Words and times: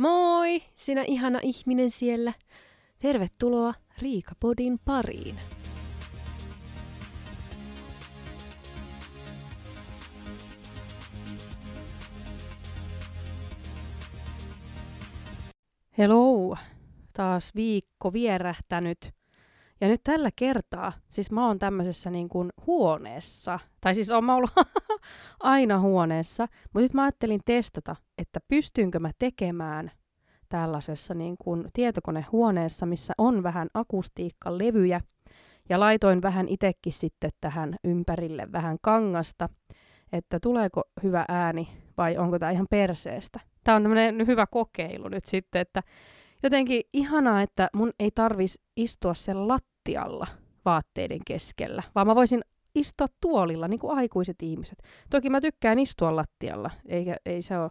Moi, 0.00 0.62
sinä 0.76 1.04
ihana 1.06 1.40
ihminen 1.42 1.90
siellä. 1.90 2.32
Tervetuloa 2.98 3.74
Riikapodin 3.98 4.78
pariin. 4.84 5.36
Hello, 15.98 16.56
taas 17.12 17.54
viikko 17.54 18.12
vierähtänyt. 18.12 19.19
Ja 19.80 19.88
nyt 19.88 20.00
tällä 20.04 20.30
kertaa, 20.36 20.92
siis 21.08 21.30
mä 21.30 21.46
oon 21.46 21.58
tämmöisessä 21.58 22.10
niin 22.10 22.28
kuin 22.28 22.50
huoneessa, 22.66 23.58
tai 23.80 23.94
siis 23.94 24.10
oon 24.10 24.24
mä 24.24 24.34
ollut 24.34 24.50
aina 25.40 25.80
huoneessa, 25.80 26.48
mutta 26.64 26.80
nyt 26.80 26.94
mä 26.94 27.02
ajattelin 27.02 27.40
testata, 27.44 27.96
että 28.18 28.40
pystynkö 28.48 28.98
mä 28.98 29.10
tekemään 29.18 29.90
tällaisessa 30.48 31.14
niin 31.14 31.36
kuin 31.38 31.64
tietokonehuoneessa, 31.72 32.86
missä 32.86 33.14
on 33.18 33.42
vähän 33.42 33.68
akustiikkalevyjä, 33.74 35.00
ja 35.68 35.80
laitoin 35.80 36.22
vähän 36.22 36.48
itekin 36.48 36.92
sitten 36.92 37.30
tähän 37.40 37.76
ympärille 37.84 38.52
vähän 38.52 38.76
kangasta, 38.82 39.48
että 40.12 40.40
tuleeko 40.40 40.82
hyvä 41.02 41.24
ääni 41.28 41.68
vai 41.96 42.18
onko 42.18 42.38
tämä 42.38 42.50
ihan 42.50 42.66
perseestä. 42.70 43.40
Tämä 43.64 43.76
on 43.76 43.82
tämmöinen 43.82 44.26
hyvä 44.26 44.46
kokeilu 44.46 45.08
nyt 45.08 45.24
sitten, 45.24 45.60
että 45.60 45.82
jotenkin 46.42 46.82
ihanaa, 46.92 47.42
että 47.42 47.70
mun 47.74 47.92
ei 47.98 48.10
tarvis 48.10 48.60
istua 48.76 49.14
siellä 49.14 49.48
lattialla 49.80 50.26
vaatteiden 50.64 51.20
keskellä, 51.26 51.82
vaan 51.94 52.06
mä 52.06 52.14
voisin 52.14 52.40
istua 52.74 53.06
tuolilla, 53.20 53.68
niin 53.68 53.80
kuin 53.80 53.96
aikuiset 53.96 54.42
ihmiset. 54.42 54.78
Toki 55.10 55.30
mä 55.30 55.40
tykkään 55.40 55.78
istua 55.78 56.16
lattialla, 56.16 56.70
eikä, 56.86 57.16
ei 57.26 57.42
se 57.42 57.58
ole 57.58 57.70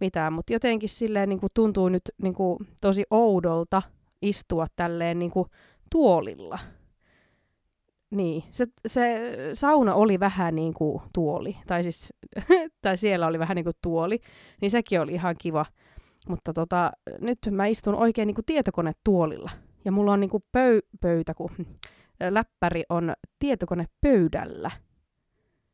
mitään, 0.00 0.32
mutta 0.32 0.52
jotenkin 0.52 0.88
silleen 0.88 1.28
niin 1.28 1.40
kuin 1.40 1.50
tuntuu 1.54 1.88
nyt 1.88 2.02
niin 2.22 2.34
kuin 2.34 2.58
tosi 2.80 3.04
oudolta 3.10 3.82
istua 4.22 4.66
tälleen 4.76 5.18
niin 5.18 5.30
kuin 5.30 5.48
tuolilla. 5.90 6.58
Niin, 8.10 8.42
se, 8.50 8.66
se 8.86 9.20
sauna 9.54 9.94
oli 9.94 10.20
vähän 10.20 10.54
niin 10.54 10.74
kuin 10.74 11.02
tuoli, 11.12 11.56
tai 11.66 11.82
siis 11.82 12.12
tai 12.82 12.96
siellä 12.96 13.26
oli 13.26 13.38
vähän 13.38 13.54
niin 13.54 13.64
kuin 13.64 13.76
tuoli, 13.82 14.20
niin 14.60 14.70
sekin 14.70 15.00
oli 15.00 15.12
ihan 15.12 15.34
kiva. 15.38 15.66
Mutta 16.28 16.52
tota, 16.52 16.92
nyt 17.20 17.38
mä 17.50 17.66
istun 17.66 17.94
oikein 17.94 18.26
niin 18.26 18.34
kuin 18.34 18.44
tietokonetuolilla. 18.44 19.50
Ja 19.84 19.92
mulla 19.92 20.12
on 20.12 20.20
niin 20.20 20.30
kuin 20.30 20.42
pöy- 20.52 20.88
pöytä, 21.00 21.34
kun 21.34 21.50
läppäri 22.30 22.82
on 22.88 23.12
tietokonepöydällä. 23.38 24.70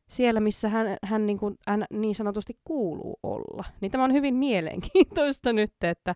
Siellä, 0.09 0.39
missä 0.39 0.69
hän, 0.69 0.97
hän, 1.03 1.25
niin, 1.25 1.37
kuin, 1.37 1.57
hän 1.67 1.85
niin 1.93 2.15
sanotusti 2.15 2.59
kuuluu 2.63 3.19
olla. 3.23 3.63
Niin 3.81 3.91
tämä 3.91 4.03
on 4.03 4.13
hyvin 4.13 4.35
mielenkiintoista 4.35 5.53
nyt, 5.59 5.73
että, 5.83 6.15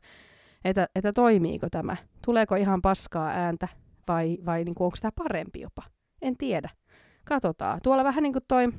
että, 0.66 0.88
että 0.96 1.12
toimiiko 1.14 1.68
tämä. 1.72 1.98
Tuleeko 2.26 2.56
ihan 2.56 2.82
paskaa 2.82 3.28
ääntä 3.28 3.68
vai, 4.08 4.38
vai 4.46 4.64
niin 4.64 4.76
onko 4.80 4.98
tämä 5.02 5.12
parempi 5.16 5.62
jopa? 5.62 5.84
En 6.22 6.38
tiedä. 6.38 6.70
Katsotaan. 7.26 7.80
Tuolla 7.84 8.04
vähän 8.04 8.24
niin 8.24 8.34
kuin 8.34 8.46
toi 8.48 8.70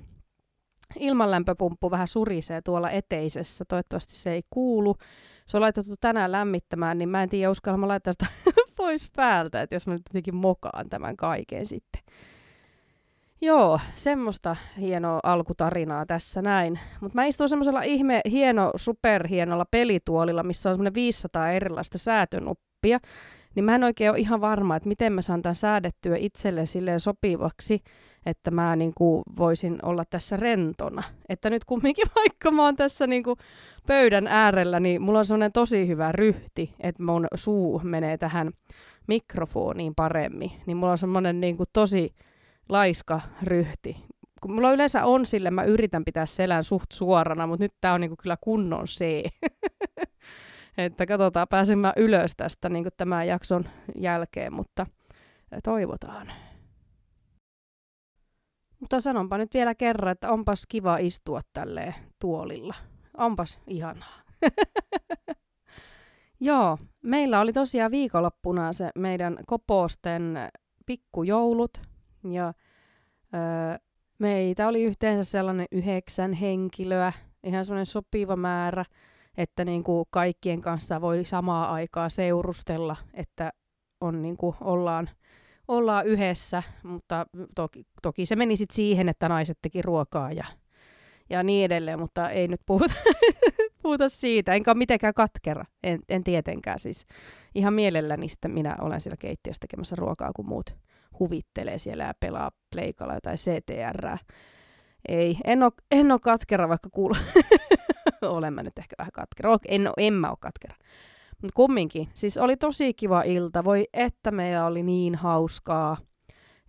ilmanlämpöpumppu 0.99 1.91
vähän 1.91 2.09
surisee 2.09 2.63
tuolla 2.63 2.91
eteisessä. 2.91 3.65
Toivottavasti 3.69 4.17
se 4.17 4.33
ei 4.33 4.43
kuulu. 4.51 4.97
Se 5.47 5.57
on 5.57 5.61
laitettu 5.61 5.95
tänään 6.01 6.33
lämmittämään, 6.33 6.99
niin 6.99 7.09
mä 7.09 7.23
en 7.23 7.29
tiedä, 7.29 7.51
uskalla 7.51 7.79
mä 7.79 7.89
laittaa 7.89 8.13
sitä 8.13 8.27
pois 8.77 9.11
päältä, 9.17 9.63
että 9.63 9.75
jos 9.75 9.87
mä 9.87 9.93
nyt 9.93 10.03
jotenkin 10.09 10.37
mokaan 10.37 10.89
tämän 10.89 11.17
kaiken 11.17 11.67
sitten. 11.67 12.03
Joo, 13.45 13.81
semmoista 13.95 14.57
hienoa 14.81 15.21
alkutarinaa 15.23 16.07
tässä 16.07 16.43
näin. 16.43 16.79
Mutta 17.01 17.15
mä 17.15 17.25
istun 17.25 17.49
semmoisella 17.49 17.83
ihme, 17.83 18.21
hieno, 18.31 18.73
superhienolla 18.77 19.65
pelituolilla, 19.71 20.43
missä 20.43 20.71
on 20.71 20.75
semmoinen 20.75 20.95
500 20.95 21.51
erilaista 21.51 21.99
säätönuppia. 21.99 23.01
Niin 23.55 23.65
mä 23.65 23.75
en 23.75 23.85
oikein 23.85 24.11
ole 24.11 24.19
ihan 24.19 24.41
varma, 24.41 24.77
että 24.77 24.89
miten 24.89 25.13
mä 25.13 25.23
saan 25.23 25.43
tämän 25.43 25.55
säädettyä 25.55 26.17
itselle 26.19 26.67
silleen 26.67 27.01
sopivaksi, 27.01 27.83
että 28.27 28.51
mä 28.51 28.77
niin 28.77 28.93
kuin 28.95 29.23
voisin 29.37 29.79
olla 29.83 30.05
tässä 30.11 30.37
rentona. 30.37 31.03
Että 31.29 31.51
nyt 31.51 31.65
kumminkin 31.65 32.07
vaikka 32.17 32.51
mä 32.51 32.65
oon 32.65 32.77
tässä 32.77 33.07
niin 33.07 33.23
kuin 33.23 33.37
pöydän 33.87 34.27
äärellä, 34.27 34.81
niin 34.81 35.03
mulla 35.03 35.19
on 35.19 35.25
semmoinen 35.25 35.53
tosi 35.53 35.89
hyvä 35.89 36.13
ryhti, 36.13 36.75
että 36.81 37.03
mun 37.03 37.27
suu 37.35 37.81
menee 37.85 38.19
tähän 38.19 38.51
mikrofoniin 39.07 39.95
paremmin. 39.95 40.53
Niin 40.67 40.77
mulla 40.77 40.93
on 40.93 40.99
semmoinen 40.99 41.41
niin 41.41 41.57
kuin 41.57 41.69
tosi 41.73 42.15
laiska 42.69 43.21
ryhti. 43.43 43.97
Kun 44.41 44.55
mulla 44.55 44.73
yleensä 44.73 45.05
on 45.05 45.27
sille, 45.27 45.51
mä 45.51 45.65
yritän 45.65 46.05
pitää 46.05 46.27
selän 46.27 46.65
suht 46.65 46.93
suorana, 46.93 47.47
mutta 47.47 47.65
nyt 47.65 47.75
tää 47.81 47.95
on 47.95 48.01
niinku 48.01 48.17
kyllä 48.23 48.37
kunnon 48.41 48.85
C. 48.85 49.05
että 50.79 51.07
katsotaan, 51.07 51.49
pääsen 51.49 51.79
mä 51.79 51.93
ylös 51.97 52.37
tästä 52.37 52.69
niinku 52.69 52.91
tämän 52.97 53.29
jakson 53.29 53.65
jälkeen, 53.97 54.53
mutta 54.53 54.87
toivotaan. 55.65 56.33
Mutta 58.83 59.01
sanonpa 59.01 59.39
nyt 59.39 59.55
vielä 59.55 59.75
kerran, 59.75 60.13
että 60.13 60.31
onpas 60.31 60.67
kiva 60.69 60.97
istua 60.97 61.41
tälleen 61.53 61.95
tuolilla. 62.19 62.75
Onpas 63.17 63.61
ihanaa. 63.67 64.21
Joo, 66.41 66.79
meillä 67.03 67.41
oli 67.41 67.53
tosiaan 67.53 67.91
viikonloppuna 67.91 68.73
se 68.73 68.91
meidän 68.99 69.39
koposten 69.47 70.39
pikkujoulut. 70.87 71.81
Ja 72.31 72.55
öö, 73.35 73.79
meitä 74.19 74.69
oli 74.69 74.83
yhteensä 74.83 75.31
sellainen 75.31 75.67
yhdeksän 75.73 76.33
henkilöä, 76.33 77.13
ihan 77.45 77.65
sellainen 77.65 77.87
sopiva 77.87 78.37
määrä, 78.37 78.85
että 79.37 79.65
niin 79.65 79.85
kuin 79.85 80.05
kaikkien 80.11 80.61
kanssa 80.61 81.01
voi 81.01 81.25
samaa 81.25 81.73
aikaa 81.73 82.09
seurustella, 82.09 82.97
että 83.15 83.53
on 84.01 84.23
niin 84.23 84.37
kuin 84.37 84.57
ollaan, 84.61 85.11
ollaan 85.77 86.07
yhdessä, 86.07 86.63
mutta 86.83 87.27
toki, 87.55 87.87
toki 88.03 88.27
se 88.27 88.37
meni 88.37 88.57
sitten 88.57 88.77
siihen, 88.77 89.09
että 89.09 89.29
naiset 89.29 89.59
teki 89.63 89.83
ruokaa 89.83 90.33
ja, 90.33 90.45
ja 91.31 91.43
niin 91.43 91.65
edelleen, 91.65 92.01
mutta 92.01 92.31
ei 92.31 92.49
nyt 92.49 92.61
puhuta, 92.67 92.95
puhuta 93.83 94.09
siitä, 94.09 94.55
enkä 94.55 94.71
ole 94.71 94.79
mitenkään 94.79 95.15
katkera, 95.15 95.65
en, 95.83 96.01
en 96.09 96.25
tietenkään 96.25 96.79
siis. 96.79 97.07
Ihan 97.55 97.75
mielelläni 97.75 98.29
sitten 98.29 98.51
minä 98.51 98.77
olen 98.81 99.01
siellä 99.01 99.17
keittiössä 99.17 99.61
tekemässä 99.61 99.97
ruokaa, 99.97 100.31
kun 100.37 100.47
muut 100.47 100.75
huvittelee 101.19 101.79
siellä 101.79 102.05
ja 102.05 102.15
pelaa 102.21 102.51
pleikalla 102.71 103.19
tai 103.23 103.35
CTR. 103.35 104.17
Ei, 105.09 105.39
en 105.45 105.63
ole, 105.63 105.73
en 105.91 106.13
ole 106.13 106.21
katkera, 106.21 106.69
vaikka 106.69 106.89
kuulu. 106.91 107.15
Olen 108.23 108.55
mä 108.55 108.63
nyt 108.63 108.79
ehkä 108.79 108.95
vähän 108.99 109.13
katkera. 109.13 109.59
En, 109.69 109.91
en 109.97 110.13
mä 110.13 110.29
ole 110.29 110.37
katkera. 110.41 110.75
Mutta 111.43 111.55
kumminkin, 111.55 112.09
siis 112.15 112.39
oli 112.39 112.57
tosi 112.57 112.95
kiva 112.95 113.23
ilta. 113.23 113.65
Voi 113.65 113.89
että 113.93 114.31
meillä 114.31 114.67
oli 114.67 114.83
niin 114.83 115.15
hauskaa. 115.15 115.97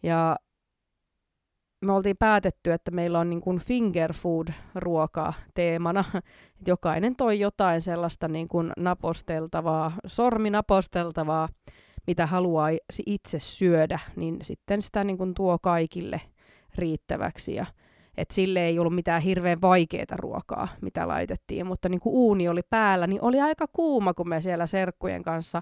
Ja 0.04 0.36
me 1.86 1.92
oltiin 1.92 2.18
päätetty, 2.18 2.72
että 2.72 2.92
meillä 2.92 3.20
on 3.20 3.30
niin 3.30 3.42
kuin 3.42 3.60
finger 3.60 4.14
food 4.14 4.48
ruokaa 4.76 5.34
teemana. 5.54 6.04
Jokainen 6.68 7.16
toi 7.16 7.40
jotain 7.40 7.82
sellaista 7.82 8.28
niin 8.28 8.48
kuin 8.48 8.72
naposteltavaa, 8.78 9.92
sorminaposteltavaa 10.06 11.50
mitä 12.08 12.26
haluaisi 12.26 13.04
itse 13.06 13.40
syödä, 13.40 14.00
niin 14.16 14.38
sitten 14.44 14.82
sitä 14.82 15.04
niin 15.04 15.18
kuin 15.18 15.34
tuo 15.34 15.60
kaikille 15.60 16.22
riittäväksi. 16.76 17.56
Ja, 17.56 17.66
et 18.18 18.32
sille 18.32 18.66
ei 18.66 18.80
ollut 18.80 18.96
mitään 18.96 19.22
hirveän 19.22 19.62
vaikeaa 19.62 20.18
ruokaa, 20.18 20.68
mitä 20.82 21.08
laitettiin, 21.08 21.68
mutta 21.68 21.90
niin 21.90 22.00
kuin 22.00 22.14
uuni 22.14 22.50
oli 22.50 22.62
päällä, 22.70 23.08
niin 23.08 23.22
oli 23.22 23.42
aika 23.42 23.66
kuuma, 23.74 24.14
kun 24.14 24.30
me 24.30 24.42
siellä 24.42 24.66
serkkujen 24.66 25.24
kanssa 25.24 25.62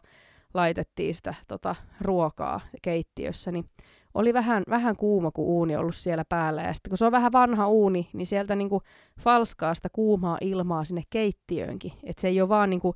laitettiin 0.53 1.15
sitä 1.15 1.33
tota, 1.47 1.75
ruokaa 2.01 2.59
keittiössä, 2.81 3.51
niin 3.51 3.65
oli 4.13 4.33
vähän, 4.33 4.63
vähän 4.69 4.95
kuuma, 4.95 5.31
kun 5.31 5.45
uuni 5.45 5.75
ollut 5.75 5.95
siellä 5.95 6.25
päällä. 6.29 6.61
Ja 6.61 6.73
sitten 6.73 6.89
kun 6.89 6.97
se 6.97 7.05
on 7.05 7.11
vähän 7.11 7.31
vanha 7.31 7.67
uuni, 7.67 8.09
niin 8.13 8.27
sieltä 8.27 8.55
niinku 8.55 8.81
falskaa 9.19 9.75
sitä 9.75 9.89
kuumaa 9.93 10.37
ilmaa 10.41 10.83
sinne 10.83 11.03
keittiöönkin. 11.09 11.91
Että 12.03 12.21
se 12.21 12.27
ei 12.27 12.41
ole 12.41 12.49
vaan 12.49 12.69
niinku 12.69 12.95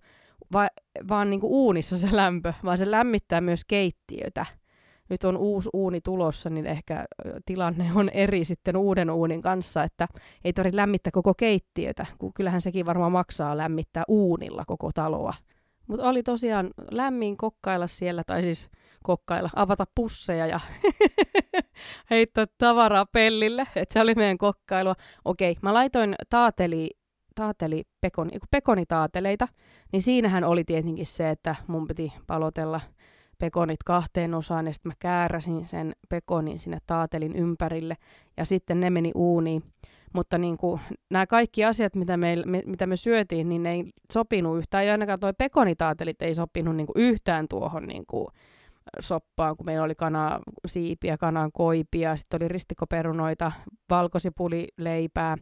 va, 0.53 0.67
vaan 1.09 1.29
niin 1.29 1.39
kuin 1.39 1.51
uunissa 1.51 1.97
se 1.97 2.07
lämpö, 2.11 2.53
vaan 2.65 2.77
se 2.77 2.91
lämmittää 2.91 3.41
myös 3.41 3.65
keittiötä. 3.65 4.45
Nyt 5.09 5.23
on 5.23 5.37
uusi 5.37 5.69
uuni 5.73 6.01
tulossa, 6.01 6.49
niin 6.49 6.65
ehkä 6.65 7.05
tilanne 7.45 7.91
on 7.95 8.09
eri 8.09 8.45
sitten 8.45 8.77
uuden 8.77 9.09
uunin 9.09 9.41
kanssa, 9.41 9.83
että 9.83 10.07
ei 10.43 10.53
tarvitse 10.53 10.77
lämmittää 10.77 11.11
koko 11.11 11.33
keittiötä, 11.33 12.05
kun 12.17 12.33
kyllähän 12.33 12.61
sekin 12.61 12.85
varmaan 12.85 13.11
maksaa 13.11 13.57
lämmittää 13.57 14.03
uunilla 14.07 14.63
koko 14.67 14.91
taloa. 14.93 15.33
Mutta 15.87 16.09
oli 16.09 16.23
tosiaan 16.23 16.69
lämmin 16.91 17.37
kokkailla 17.37 17.87
siellä, 17.87 18.23
tai 18.27 18.41
siis 18.41 18.69
kokkailla, 19.03 19.49
avata 19.55 19.85
pusseja 19.95 20.47
ja 20.47 20.59
heittää 22.09 22.45
tavaraa 22.57 23.05
pellille. 23.05 23.67
että 23.75 23.93
se 23.93 24.01
oli 24.01 24.15
meidän 24.15 24.37
kokkailua. 24.37 24.95
Okei, 25.25 25.55
mä 25.61 25.73
laitoin 25.73 26.15
taateli 26.29 26.89
taateli 27.35 27.83
pekoni, 28.01 28.31
pekonitaateleita, 28.51 29.47
niin 29.91 30.01
siinähän 30.01 30.43
oli 30.43 30.63
tietenkin 30.63 31.05
se, 31.05 31.29
että 31.29 31.55
mun 31.67 31.87
piti 31.87 32.13
palotella 32.27 32.81
pekonit 33.39 33.83
kahteen 33.85 34.33
osaan, 34.33 34.67
ja 34.67 34.73
sitten 34.73 34.89
mä 34.89 34.95
kääräsin 34.99 35.65
sen 35.65 35.95
pekonin 36.09 36.59
sinne 36.59 36.77
taatelin 36.87 37.35
ympärille, 37.35 37.97
ja 38.37 38.45
sitten 38.45 38.79
ne 38.79 38.89
meni 38.89 39.11
uuniin. 39.15 39.63
mutta 40.15 40.37
niin 40.37 40.57
kuin, 40.57 40.81
nämä 41.09 41.27
kaikki 41.27 41.65
asiat, 41.65 41.95
mitä 41.95 42.17
me, 42.17 42.35
me, 42.45 42.61
mitä 42.65 42.87
me 42.87 42.95
syötiin, 42.95 43.49
niin 43.49 43.63
ne 43.63 43.71
ei 43.71 43.83
sopinut 44.13 44.57
yhtään. 44.57 44.85
Ja 44.85 44.91
ainakaan 44.91 45.19
toi 45.19 45.33
pekonitaatelit 45.37 46.21
ei 46.21 46.35
sopinut 46.35 46.75
niin 46.75 46.87
kuin 46.87 46.97
yhtään 46.97 47.47
tuohon 47.47 47.87
niin 47.87 48.03
kuin, 48.07 48.27
soppaan, 48.99 49.57
kun 49.57 49.65
meillä 49.65 49.83
oli 49.83 49.95
kana 49.95 50.39
siipiä, 50.67 51.17
kanan 51.17 51.51
koipia, 51.51 52.15
sitten 52.15 52.41
oli 52.41 52.47
ristikoperunoita, 52.47 53.51
valkosipulileipää, 53.89 55.37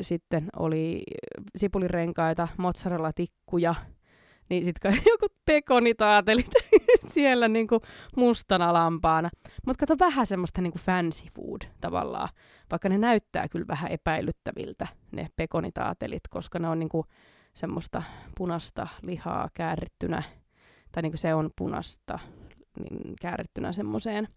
sitten 0.00 0.48
oli 0.58 1.02
sipulirenkaita, 1.56 2.48
mozzarella-tikkuja, 2.56 3.74
niin 4.48 4.64
sitten 4.64 5.00
joku 5.12 5.26
pekonitaatelit 5.44 6.50
siellä 7.14 7.48
niinku 7.48 7.80
mustana 8.16 8.72
lampaana. 8.72 9.30
Mutta 9.66 9.86
kato 9.86 10.04
vähän 10.04 10.26
semmoista 10.26 10.62
niinku 10.62 10.78
fancy 10.78 11.24
food 11.34 11.62
tavallaan, 11.80 12.28
vaikka 12.70 12.88
ne 12.88 12.98
näyttää 12.98 13.48
kyllä 13.48 13.66
vähän 13.68 13.90
epäilyttäviltä 13.90 14.86
ne 15.12 15.28
pekonitaatelit, 15.36 16.28
koska 16.30 16.58
ne 16.58 16.68
on 16.68 16.78
niinku 16.78 17.06
semmoista 17.54 18.02
punasta 18.36 18.86
lihaa 19.02 19.48
käärittynä, 19.54 20.22
tai 20.92 21.02
niinku 21.02 21.16
se 21.16 21.34
on 21.34 21.50
punasta 21.58 22.18
niin 22.78 23.14
käärittynä 23.20 23.72
semmoiseen 23.72 24.28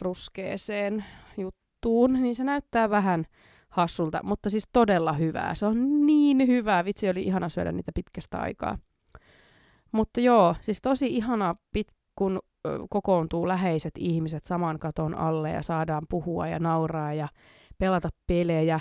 ruskeeseen 0.00 1.04
juttuun, 1.38 2.12
niin 2.12 2.34
se 2.34 2.44
näyttää 2.44 2.90
vähän 2.90 3.24
hassulta, 3.68 4.20
mutta 4.22 4.50
siis 4.50 4.68
todella 4.72 5.12
hyvää. 5.12 5.54
Se 5.54 5.66
on 5.66 6.06
niin 6.06 6.46
hyvää. 6.46 6.84
Vitsi, 6.84 7.08
oli 7.08 7.22
ihana 7.22 7.48
syödä 7.48 7.72
niitä 7.72 7.92
pitkästä 7.94 8.38
aikaa. 8.38 8.78
Mutta 9.94 10.20
joo, 10.20 10.54
siis 10.60 10.82
tosi 10.82 11.16
ihana, 11.16 11.54
pit, 11.72 11.86
kun 12.16 12.40
kokoontuu 12.90 13.48
läheiset 13.48 13.92
ihmiset 13.98 14.44
saman 14.44 14.78
katon 14.78 15.14
alle 15.14 15.50
ja 15.50 15.62
saadaan 15.62 16.02
puhua 16.10 16.48
ja 16.48 16.58
nauraa 16.58 17.14
ja 17.14 17.28
pelata 17.78 18.08
pelejä. 18.26 18.80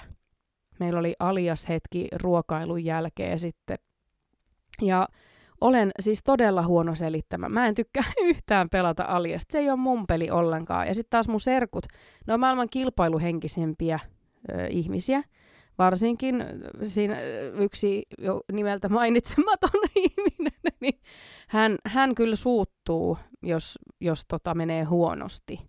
Meillä 0.79 0.99
oli 0.99 1.15
alias 1.19 1.69
hetki 1.69 2.07
ruokailun 2.21 2.83
jälkeen 2.85 3.39
sitten. 3.39 3.77
Ja 4.81 5.07
olen 5.61 5.91
siis 5.99 6.23
todella 6.23 6.63
huono 6.65 6.95
selittämä. 6.95 7.49
Mä 7.49 7.67
en 7.67 7.75
tykkää 7.75 8.03
yhtään 8.21 8.69
pelata 8.69 9.03
aliasta. 9.03 9.51
Se 9.51 9.59
ei 9.59 9.69
ole 9.69 9.79
mun 9.79 10.07
peli 10.07 10.31
ollenkaan. 10.31 10.87
Ja 10.87 10.95
sitten 10.95 11.09
taas 11.09 11.27
mun 11.27 11.39
serkut, 11.39 11.85
ne 12.27 12.33
on 12.33 12.39
maailman 12.39 12.69
kilpailuhenkisempiä 12.71 13.99
ö, 14.49 14.67
ihmisiä. 14.67 15.23
Varsinkin 15.77 16.45
siinä 16.85 17.17
yksi 17.59 18.03
jo 18.17 18.41
nimeltä 18.51 18.89
mainitsematon 18.89 19.69
ihminen, 19.95 20.59
niin 20.79 20.99
hän, 21.47 21.77
hän 21.85 22.15
kyllä 22.15 22.35
suuttuu, 22.35 23.17
jos, 23.43 23.79
jos 24.01 24.25
tota 24.27 24.53
menee 24.53 24.83
huonosti. 24.83 25.59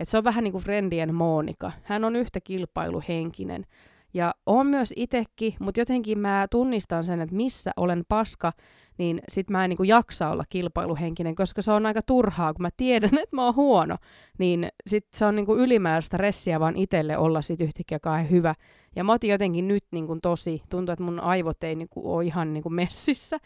Et 0.00 0.08
se 0.08 0.18
on 0.18 0.24
vähän 0.24 0.44
niin 0.44 0.52
kuin 0.52 0.64
Friendien 0.64 1.14
Monika. 1.14 1.72
Hän 1.82 2.04
on 2.04 2.16
yhtä 2.16 2.40
kilpailuhenkinen. 2.40 3.66
Ja 4.14 4.34
on 4.46 4.66
myös 4.66 4.94
itekin, 4.96 5.54
mutta 5.60 5.80
jotenkin 5.80 6.18
mä 6.18 6.46
tunnistan 6.50 7.04
sen, 7.04 7.20
että 7.20 7.36
missä 7.36 7.70
olen 7.76 8.02
paska, 8.08 8.52
niin 8.98 9.20
sit 9.28 9.50
mä 9.50 9.64
en 9.64 9.70
niin 9.70 9.88
jaksa 9.88 10.28
olla 10.28 10.44
kilpailuhenkinen, 10.48 11.34
koska 11.34 11.62
se 11.62 11.72
on 11.72 11.86
aika 11.86 12.00
turhaa, 12.02 12.54
kun 12.54 12.62
mä 12.62 12.68
tiedän, 12.76 13.18
että 13.22 13.36
mä 13.36 13.44
oon 13.44 13.56
huono. 13.56 13.96
Niin 14.38 14.68
sit 14.86 15.06
se 15.14 15.24
on 15.24 15.36
niin 15.36 15.46
ylimääräistä 15.58 16.16
ressiä 16.16 16.60
vaan 16.60 16.76
itselle 16.76 17.18
olla 17.18 17.42
sit 17.42 17.60
yhtäkkiä 17.60 17.98
kai 17.98 18.30
hyvä. 18.30 18.54
Ja 18.96 19.04
mä 19.04 19.12
otin 19.12 19.30
jotenkin 19.30 19.68
nyt 19.68 19.84
niin 19.90 20.20
tosi, 20.22 20.62
tuntuu, 20.70 20.92
että 20.92 21.04
mun 21.04 21.20
aivot 21.20 21.64
ei 21.64 21.74
niin 21.74 21.88
ole 21.96 22.24
ihan 22.24 22.52
niin 22.52 22.74
messissä 22.74 23.38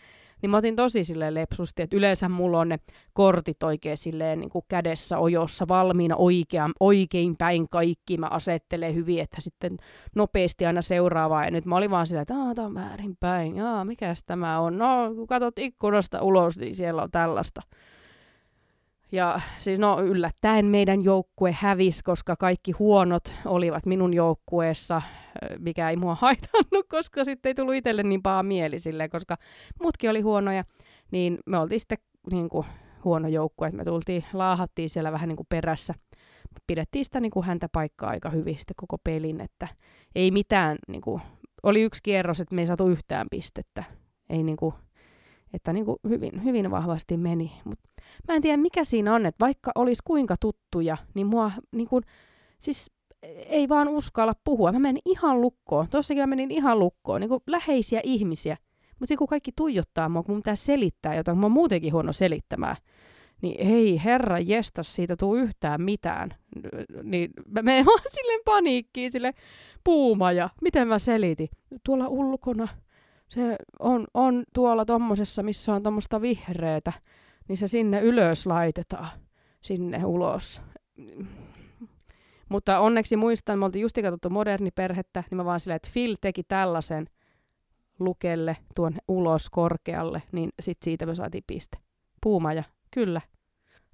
niin 0.44 0.50
mä 0.50 0.56
otin 0.56 0.76
tosi 0.76 1.04
silleen 1.04 1.34
lepsusti, 1.34 1.82
että 1.82 1.96
yleensä 1.96 2.28
mulla 2.28 2.60
on 2.60 2.68
ne 2.68 2.78
kortit 3.12 3.62
oikein 3.62 3.96
silleen 3.96 4.40
niin 4.40 4.50
kuin 4.50 4.64
kädessä 4.68 5.18
ojossa 5.18 5.68
valmiina 5.68 6.16
oikein, 6.16 6.72
oikein 6.80 7.36
päin 7.36 7.68
kaikki. 7.68 8.16
Mä 8.16 8.26
asettelen 8.26 8.94
hyvin, 8.94 9.20
että 9.20 9.40
sitten 9.40 9.76
nopeasti 10.14 10.66
aina 10.66 10.82
seuraavaa. 10.82 11.44
Ja 11.44 11.50
nyt 11.50 11.66
mä 11.66 11.76
olin 11.76 11.90
vaan 11.90 12.06
silleen, 12.06 12.22
että 12.22 12.34
tämä 12.54 12.66
on 12.66 12.74
väärin 12.74 13.16
päin. 13.20 13.56
Jaa, 13.56 13.84
mikäs 13.84 14.22
tämä 14.26 14.60
on? 14.60 14.78
No, 14.78 15.14
kun 15.14 15.26
katsot 15.26 15.58
ikkunasta 15.58 16.22
ulos, 16.22 16.58
niin 16.58 16.76
siellä 16.76 17.02
on 17.02 17.10
tällaista. 17.10 17.60
Ja 19.14 19.40
siis 19.58 19.78
no 19.78 20.00
yllättäen 20.00 20.66
meidän 20.66 21.04
joukkue 21.04 21.52
hävisi, 21.52 22.04
koska 22.04 22.36
kaikki 22.36 22.72
huonot 22.72 23.34
olivat 23.44 23.86
minun 23.86 24.14
joukkueessa, 24.14 25.02
mikä 25.58 25.90
ei 25.90 25.96
mua 25.96 26.14
haitannut, 26.20 26.86
koska 26.88 27.24
sitten 27.24 27.50
ei 27.50 27.54
tullut 27.54 27.74
itselle 27.74 28.02
niin 28.02 28.22
paha 28.22 28.42
mieli 28.42 28.78
silleen, 28.78 29.10
koska 29.10 29.36
muutkin 29.80 30.10
oli 30.10 30.20
huonoja, 30.20 30.64
niin 31.10 31.38
me 31.46 31.58
oltiin 31.58 31.80
sitten 31.80 31.98
niin 32.32 32.48
kuin, 32.48 32.66
huono 33.04 33.28
joukkue, 33.28 33.66
että 33.66 33.76
me 33.76 33.84
tultiin, 33.84 34.24
laahattiin 34.32 34.90
siellä 34.90 35.12
vähän 35.12 35.28
niin 35.28 35.36
kuin 35.36 35.46
perässä. 35.48 35.94
Pidettiin 36.66 37.04
sitä 37.04 37.20
niin 37.20 37.30
kuin 37.30 37.46
häntä 37.46 37.68
paikkaa 37.72 38.10
aika 38.10 38.30
hyvin 38.30 38.56
sitten 38.56 38.74
koko 38.76 38.98
pelin, 39.04 39.40
että 39.40 39.68
ei 40.14 40.30
mitään, 40.30 40.78
niin 40.88 41.02
kuin, 41.02 41.22
oli 41.62 41.82
yksi 41.82 42.02
kierros, 42.02 42.40
että 42.40 42.54
me 42.54 42.60
ei 42.60 42.66
saatu 42.66 42.88
yhtään 42.88 43.26
pistettä. 43.30 43.84
Ei 44.30 44.42
niin 44.42 44.56
kuin, 44.56 44.74
että 45.52 45.72
niin 45.72 45.84
kuin 45.84 45.96
hyvin, 46.08 46.44
hyvin 46.44 46.70
vahvasti 46.70 47.16
meni. 47.16 47.52
Mut 47.64 47.78
mä 48.28 48.34
en 48.34 48.42
tiedä, 48.42 48.56
mikä 48.56 48.84
siinä 48.84 49.14
on, 49.14 49.26
että 49.26 49.44
vaikka 49.44 49.72
olisi 49.74 50.02
kuinka 50.04 50.34
tuttuja, 50.40 50.96
niin 51.14 51.26
mua 51.26 51.52
niin 51.72 51.88
kuin, 51.88 52.04
siis 52.58 52.90
ei 53.46 53.68
vaan 53.68 53.88
uskalla 53.88 54.34
puhua. 54.44 54.72
Mä 54.72 54.78
menin 54.78 55.02
ihan 55.04 55.40
lukkoon. 55.40 55.88
Tossakin 55.88 56.22
mä 56.22 56.26
menin 56.26 56.50
ihan 56.50 56.78
lukkoon. 56.78 57.20
Niin 57.20 57.30
läheisiä 57.46 58.00
ihmisiä. 58.04 58.56
Mutta 59.00 59.16
kun 59.16 59.28
kaikki 59.28 59.52
tuijottaa 59.56 60.08
mua, 60.08 60.22
kun 60.22 60.34
mun 60.34 60.42
pitää 60.42 60.54
selittää 60.54 61.14
jotain, 61.14 61.34
kun 61.34 61.40
mä 61.40 61.44
oon 61.44 61.52
muutenkin 61.52 61.92
huono 61.92 62.12
selittämään, 62.12 62.76
niin 63.42 63.66
hei, 63.66 64.00
herra 64.04 64.38
jestas, 64.38 64.94
siitä 64.94 65.16
tuu 65.16 65.36
yhtään 65.36 65.82
mitään. 65.82 66.34
Niin 67.02 67.30
mä 67.46 67.62
menen 67.62 67.86
vaan 67.86 68.02
silleen 68.10 68.40
paniikkiin, 68.44 69.12
sille 69.12 69.32
puuma 69.84 70.32
ja 70.32 70.50
miten 70.62 70.88
mä 70.88 70.98
selitin. 70.98 71.48
Tuolla 71.84 72.08
ulkona, 72.08 72.68
se 73.28 73.56
on, 73.78 74.06
on 74.14 74.44
tuolla 74.54 74.84
tommosessa, 74.84 75.42
missä 75.42 75.74
on 75.74 75.82
tommosta 75.82 76.20
vihreätä, 76.20 76.92
niin 77.48 77.56
se 77.56 77.66
sinne 77.66 78.00
ylös 78.00 78.46
laitetaan, 78.46 79.08
sinne 79.60 80.04
ulos. 80.04 80.62
Mutta 82.48 82.78
onneksi 82.80 83.16
muistan, 83.16 83.58
me 83.58 83.64
oltiin 83.64 83.82
justi 83.82 84.02
katsottu 84.02 84.30
moderni 84.30 84.70
perhettä, 84.70 85.24
niin 85.30 85.36
mä 85.36 85.44
vaan 85.44 85.60
silleen, 85.60 85.76
että 85.76 85.90
Phil 85.92 86.16
teki 86.20 86.42
tällaisen 86.42 87.06
lukelle 87.98 88.56
tuon 88.74 88.92
ulos 89.08 89.50
korkealle, 89.50 90.22
niin 90.32 90.50
sit 90.60 90.78
siitä 90.82 91.06
me 91.06 91.14
saatiin 91.14 91.44
piste. 91.46 91.78
Puumaja, 92.20 92.64
kyllä. 92.90 93.20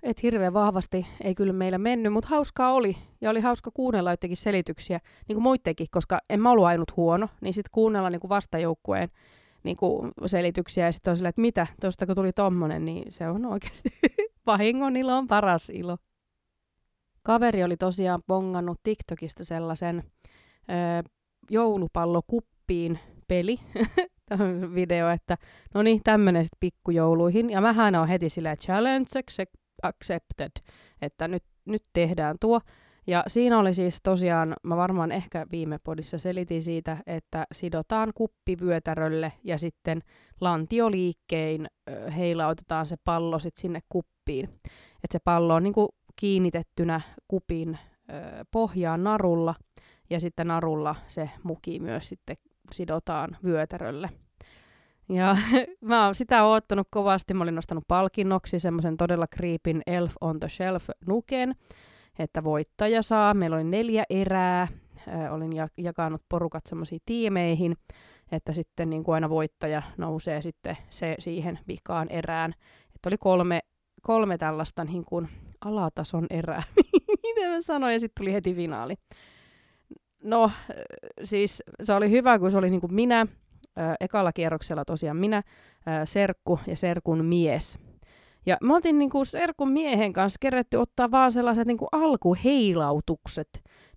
Et 0.02 0.22
hirveän 0.22 0.52
vahvasti 0.52 1.06
ei 1.24 1.34
kyllä 1.34 1.52
meillä 1.52 1.78
mennyt, 1.78 2.12
mutta 2.12 2.28
hauskaa 2.28 2.72
oli. 2.72 2.96
Ja 3.20 3.30
oli 3.30 3.40
hauska 3.40 3.70
kuunnella 3.74 4.10
jotenkin 4.10 4.36
selityksiä, 4.36 5.00
niin 5.28 5.36
kuin 5.36 5.42
muittekin, 5.42 5.86
koska 5.90 6.18
en 6.30 6.40
mä 6.40 6.50
ollut 6.50 6.64
ainut 6.64 6.96
huono, 6.96 7.28
niin 7.40 7.54
sitten 7.54 7.70
kuunnella 7.72 8.10
niin 8.10 8.20
kuin 8.20 8.28
vastajoukkueen 8.28 9.08
niin 9.62 9.76
kuin 9.76 10.12
selityksiä 10.26 10.86
ja 10.86 10.92
sitten 10.92 11.10
on 11.10 11.16
silleen, 11.16 11.30
että 11.30 11.40
mitä, 11.40 11.66
tuosta 11.80 12.06
kun 12.06 12.14
tuli 12.14 12.32
tommonen, 12.32 12.84
niin 12.84 13.12
se 13.12 13.28
on 13.28 13.46
oikeasti 13.46 13.90
vahingon 14.46 14.96
ilo 14.96 15.16
on 15.16 15.28
paras 15.28 15.70
ilo. 15.70 15.96
Kaveri 17.22 17.64
oli 17.64 17.76
tosiaan 17.76 18.22
pongannut 18.26 18.80
TikTokista 18.82 19.44
sellaisen 19.44 20.04
ö, 20.70 21.10
joulupallokuppiin 21.50 22.98
peli, 23.28 23.60
video, 24.74 25.08
että 25.08 25.38
no 25.74 25.82
niin, 25.82 26.00
tämmöinen 26.04 26.44
sitten 26.44 26.60
pikkujouluihin. 26.60 27.50
Ja 27.50 27.60
mähän 27.60 27.94
on 27.94 28.08
heti 28.08 28.28
silleen 28.28 28.56
challenge 28.56 29.08
accepted, 29.82 30.50
että 31.02 31.28
nyt, 31.28 31.44
nyt 31.64 31.84
tehdään 31.92 32.36
tuo. 32.40 32.60
Ja 33.10 33.24
siinä 33.26 33.58
oli 33.58 33.74
siis 33.74 34.00
tosiaan, 34.02 34.54
mä 34.62 34.76
varmaan 34.76 35.12
ehkä 35.12 35.46
viime 35.50 35.78
podissa 35.84 36.18
selitin 36.18 36.62
siitä, 36.62 36.96
että 37.06 37.46
sidotaan 37.52 38.12
kuppi 38.14 38.60
vyötärölle 38.60 39.32
ja 39.44 39.58
sitten 39.58 40.02
lantioliikkein 40.40 41.66
heilautetaan 42.16 42.86
se 42.86 42.96
pallo 43.04 43.38
sitten 43.38 43.60
sinne 43.60 43.80
kuppiin. 43.88 44.44
Että 45.04 45.12
se 45.12 45.18
pallo 45.18 45.54
on 45.54 45.62
niinku 45.62 45.88
kiinnitettynä 46.16 47.00
kupin 47.28 47.78
pohjaan 48.50 49.04
narulla 49.04 49.54
ja 50.10 50.20
sitten 50.20 50.46
narulla 50.46 50.94
se 51.08 51.30
muki 51.42 51.78
myös 51.78 52.08
sitten 52.08 52.36
sidotaan 52.72 53.36
vyötärölle. 53.44 54.10
Ja 55.08 55.36
mä 55.80 56.04
oon 56.04 56.14
sitä 56.14 56.44
oottanut 56.44 56.88
kovasti. 56.90 57.34
Mä 57.34 57.42
olin 57.42 57.54
nostanut 57.54 57.84
palkinnoksi 57.88 58.58
semmoisen 58.58 58.96
todella 58.96 59.26
creepin 59.36 59.82
Elf 59.86 60.12
on 60.20 60.40
the 60.40 60.48
Shelf 60.48 60.88
nuken, 61.06 61.54
että 62.20 62.44
voittaja 62.44 63.02
saa. 63.02 63.34
Meillä 63.34 63.56
oli 63.56 63.64
neljä 63.64 64.04
erää. 64.10 64.68
Olin 65.30 65.52
ja- 65.52 65.68
jakanut 65.76 66.22
porukat 66.28 66.66
semmoisiin 66.66 67.00
tiimeihin, 67.06 67.76
että 68.32 68.52
sitten 68.52 68.90
niin 68.90 69.04
kuin 69.04 69.14
aina 69.14 69.30
voittaja 69.30 69.82
nousee 69.96 70.42
sitten 70.42 70.76
se 70.90 71.14
siihen 71.18 71.58
vikaan 71.68 72.08
erään. 72.08 72.54
Että 72.94 73.08
oli 73.08 73.16
kolme, 73.18 73.60
kolme 74.02 74.38
tällaista 74.38 74.84
niin 74.84 75.04
kuin 75.04 75.28
alatason 75.64 76.26
erää. 76.30 76.62
Miten 77.26 77.50
mä 77.50 77.60
sanoin, 77.60 77.92
ja 77.92 78.00
sitten 78.00 78.24
tuli 78.24 78.32
heti 78.32 78.54
finaali. 78.54 78.94
No, 80.22 80.50
siis 81.24 81.62
se 81.82 81.92
oli 81.92 82.10
hyvä, 82.10 82.38
kun 82.38 82.50
se 82.50 82.58
oli 82.58 82.70
niin 82.70 82.80
kuin 82.80 82.94
minä, 82.94 83.26
ekalla 84.00 84.32
kierroksella 84.32 84.84
tosiaan 84.84 85.16
minä, 85.16 85.42
Serkku 86.04 86.60
ja 86.66 86.76
Serkun 86.76 87.24
mies. 87.24 87.78
Ja 88.50 88.56
me 88.62 88.74
oltiin 88.74 88.98
niinku 88.98 89.24
Serkun 89.24 89.70
miehen 89.70 90.12
kanssa 90.12 90.38
kerätty 90.40 90.76
ottaa 90.76 91.10
vaan 91.10 91.32
sellaiset 91.32 91.66
niinku 91.66 91.88
alkuheilautukset. 91.92 93.48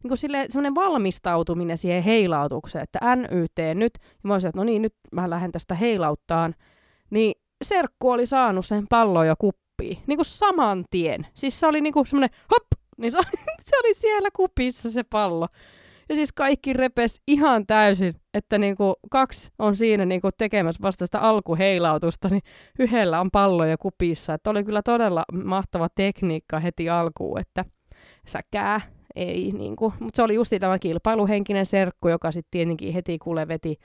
Niinku 0.03 0.15
sille, 0.15 0.45
semmoinen 0.49 0.75
valmistautuminen 0.75 1.77
siihen 1.77 2.03
heilautukseen, 2.03 2.83
että 2.83 3.15
NYT 3.15 3.75
nyt. 3.75 3.93
Ja 4.01 4.07
mä 4.23 4.33
olisin, 4.33 4.47
että 4.47 4.59
no 4.59 4.63
niin, 4.63 4.81
nyt 4.81 4.93
mä 5.11 5.29
lähden 5.29 5.51
tästä 5.51 5.75
heilauttaan. 5.75 6.55
Niin 7.09 7.35
Serkku 7.63 8.11
oli 8.11 8.25
saanut 8.25 8.65
sen 8.65 8.87
pallon 8.89 9.27
jo 9.27 9.35
kuppiin. 9.39 9.97
Niinku 10.07 10.23
saman 10.23 10.85
tien. 10.89 11.27
Siis 11.33 11.59
se 11.59 11.67
oli 11.67 11.81
niinku 11.81 12.05
semmoinen 12.05 12.37
hop, 12.51 12.67
niin 12.97 13.11
se, 13.11 13.19
se 13.69 13.77
oli 13.83 13.93
siellä 13.93 14.29
kupissa 14.35 14.91
se 14.91 15.03
pallo. 15.03 15.47
Ja 16.13 16.17
siis 16.17 16.33
kaikki 16.33 16.73
repes 16.73 17.21
ihan 17.27 17.67
täysin, 17.67 18.13
että 18.33 18.57
niinku 18.57 18.93
kaksi 19.11 19.51
on 19.59 19.75
siinä 19.75 20.05
niinku 20.05 20.29
tekemässä 20.37 20.81
vasta 20.81 21.05
sitä 21.05 21.19
alkuheilautusta, 21.19 22.29
niin 22.29 22.41
yhdellä 22.79 23.21
on 23.21 23.31
pallo 23.31 23.65
ja 23.65 23.77
kupissa. 23.77 24.33
Että 24.33 24.49
oli 24.49 24.63
kyllä 24.63 24.81
todella 24.81 25.23
mahtava 25.43 25.87
tekniikka 25.95 26.59
heti 26.59 26.89
alkuun, 26.89 27.39
että 27.39 27.65
säkää 28.27 28.81
ei 29.15 29.51
niinku. 29.51 29.93
Mutta 29.99 30.15
se 30.15 30.23
oli 30.23 30.35
justi 30.35 30.59
tämä 30.59 30.79
kilpailuhenkinen 30.79 31.65
serkku, 31.65 32.09
joka 32.09 32.31
sitten 32.31 32.51
tietenkin 32.51 32.93
heti 32.93 33.19
kuule 33.19 33.47
veti 33.47 33.79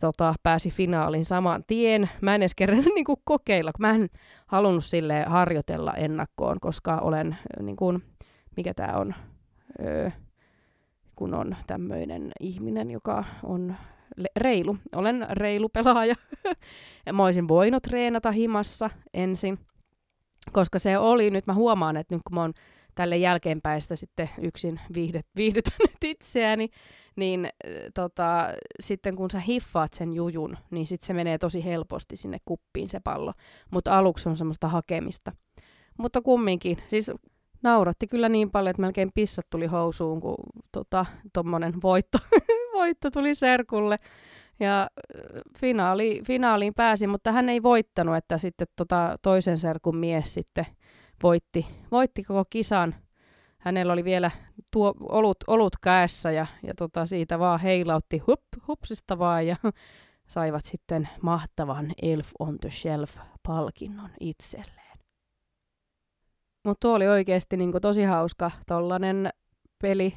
tota, 0.00 0.34
pääsi 0.42 0.70
finaaliin 0.70 1.24
saman 1.24 1.64
tien. 1.66 2.10
Mä 2.20 2.34
en 2.34 2.42
edes 2.42 2.54
kerran 2.54 2.84
niin 2.94 3.04
kuin 3.04 3.20
kokeilla, 3.24 3.72
kun 3.72 3.86
mä 3.86 3.94
en 3.94 4.08
halunnut 4.46 4.84
sille 4.84 5.24
harjoitella 5.26 5.92
ennakkoon, 5.92 6.60
koska 6.60 6.98
olen, 6.98 7.36
niin 7.62 7.76
kuin, 7.76 8.02
mikä 8.56 8.74
tämä 8.74 8.92
on, 8.96 9.14
öö, 9.80 10.10
kun 11.20 11.34
on 11.34 11.56
tämmöinen 11.66 12.32
ihminen, 12.40 12.90
joka 12.90 13.24
on 13.42 13.74
reilu. 14.36 14.76
Olen 14.94 15.26
reilu 15.30 15.68
pelaaja. 15.68 16.14
ja 17.06 17.12
mä 17.12 17.24
olisin 17.24 17.48
voinut 17.48 17.82
treenata 17.82 18.30
himassa 18.30 18.90
ensin, 19.14 19.58
koska 20.52 20.78
se 20.78 20.98
oli, 20.98 21.30
nyt 21.30 21.46
mä 21.46 21.54
huomaan, 21.54 21.96
että 21.96 22.14
nyt 22.14 22.22
kun 22.26 22.34
mä 22.34 22.40
oon 22.40 22.52
tälle 22.94 23.16
jälkeenpäin 23.16 23.80
sitä 23.80 23.96
sitten 23.96 24.30
yksin 24.42 24.80
viihdyt, 24.94 25.26
viihdyttänyt 25.36 26.04
itseäni, 26.04 26.68
niin 27.16 27.48
tota, 27.94 28.48
sitten 28.80 29.16
kun 29.16 29.30
sä 29.30 29.40
hiffaat 29.40 29.92
sen 29.94 30.12
jujun, 30.12 30.56
niin 30.70 30.86
sitten 30.86 31.06
se 31.06 31.12
menee 31.12 31.38
tosi 31.38 31.64
helposti 31.64 32.16
sinne 32.16 32.38
kuppiin 32.44 32.88
se 32.88 33.00
pallo. 33.00 33.32
Mutta 33.70 33.98
aluksi 33.98 34.28
on 34.28 34.36
semmoista 34.36 34.68
hakemista. 34.68 35.32
Mutta 35.98 36.22
kumminkin, 36.22 36.78
siis 36.88 37.10
nauratti 37.62 38.06
kyllä 38.06 38.28
niin 38.28 38.50
paljon, 38.50 38.70
että 38.70 38.82
melkein 38.82 39.10
pissat 39.14 39.46
tuli 39.50 39.66
housuun, 39.66 40.20
kun 40.20 40.36
tuommoinen 41.32 41.72
tota, 41.72 41.82
voitto, 41.82 42.18
voitto 42.78 43.10
tuli 43.10 43.34
Serkulle. 43.34 43.96
Ja 44.60 44.82
äh, 44.82 45.42
finaali, 45.58 46.20
finaaliin 46.26 46.74
pääsi, 46.74 47.06
mutta 47.06 47.32
hän 47.32 47.48
ei 47.48 47.62
voittanut, 47.62 48.16
että 48.16 48.38
sitten 48.38 48.66
tota, 48.76 49.16
toisen 49.22 49.58
serkun 49.58 49.96
mies 49.96 50.34
sitten 50.34 50.66
voitti, 51.22 51.66
voitti 51.90 52.22
koko 52.22 52.44
kisan. 52.50 52.94
Hänellä 53.58 53.92
oli 53.92 54.04
vielä 54.04 54.30
tuo 54.70 54.94
olut, 55.00 55.36
olut 55.46 55.76
käessä 55.82 56.30
ja, 56.30 56.46
ja 56.62 56.74
tota, 56.74 57.06
siitä 57.06 57.38
vaan 57.38 57.60
heilautti 57.60 58.18
hup, 58.18 58.40
hupsista 58.68 59.18
vaan 59.18 59.46
ja 59.46 59.56
saivat 60.34 60.64
sitten 60.64 61.08
mahtavan 61.22 61.92
Elf 62.02 62.30
on 62.38 62.58
the 62.60 62.70
Shelf-palkinnon 62.70 64.10
itselleen. 64.20 64.89
Mutta 66.66 66.80
tuo 66.88 66.94
oli 66.94 67.08
oikeasti 67.08 67.56
niinku 67.56 67.80
tosi 67.80 68.02
hauska 68.02 68.50
tollanen 68.66 69.30
peli, 69.82 70.14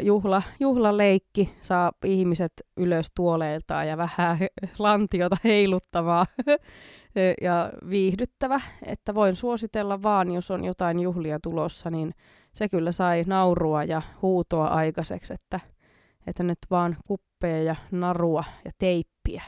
juhla, 0.00 0.42
juhlaleikki, 0.60 1.54
saa 1.60 1.92
ihmiset 2.04 2.52
ylös 2.76 3.06
tuoleiltaan 3.14 3.88
ja 3.88 3.96
vähän 3.96 4.38
lantiota 4.78 5.36
heiluttamaan. 5.44 6.26
Ja 7.42 7.72
viihdyttävä, 7.90 8.60
että 8.86 9.14
voin 9.14 9.36
suositella 9.36 10.02
vaan, 10.02 10.32
jos 10.32 10.50
on 10.50 10.64
jotain 10.64 11.00
juhlia 11.00 11.38
tulossa, 11.42 11.90
niin 11.90 12.14
se 12.52 12.68
kyllä 12.68 12.92
sai 12.92 13.24
naurua 13.26 13.84
ja 13.84 14.02
huutoa 14.22 14.66
aikaiseksi, 14.66 15.34
että, 15.34 15.60
että 16.26 16.42
nyt 16.42 16.58
vaan 16.70 16.96
kuppeja 17.06 17.62
ja 17.62 17.76
narua 17.90 18.44
ja 18.64 18.70
teippiä, 18.78 19.42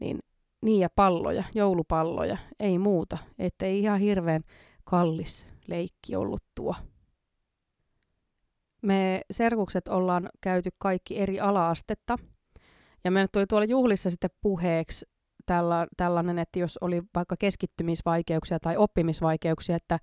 niin, 0.00 0.18
niin 0.62 0.80
ja 0.80 0.88
palloja, 0.96 1.44
joulupalloja, 1.54 2.36
ei 2.60 2.78
muuta, 2.78 3.18
ettei 3.38 3.78
ihan 3.78 4.00
hirveän 4.00 4.42
kallis 4.84 5.46
leikki 5.66 6.16
ollut 6.16 6.42
tuo. 6.54 6.74
Me 8.82 9.20
serkukset 9.30 9.88
ollaan 9.88 10.28
käyty 10.40 10.70
kaikki 10.78 11.18
eri 11.18 11.40
alaastetta, 11.40 12.18
ja 13.04 13.10
meille 13.10 13.28
tuli 13.32 13.46
tuolla 13.46 13.64
juhlissa 13.64 14.10
sitten 14.10 14.30
puheeksi 14.40 15.06
tälla, 15.46 15.86
tällainen, 15.96 16.38
että 16.38 16.58
jos 16.58 16.78
oli 16.80 17.02
vaikka 17.14 17.36
keskittymisvaikeuksia 17.38 18.60
tai 18.60 18.76
oppimisvaikeuksia, 18.76 19.76
että 19.76 19.98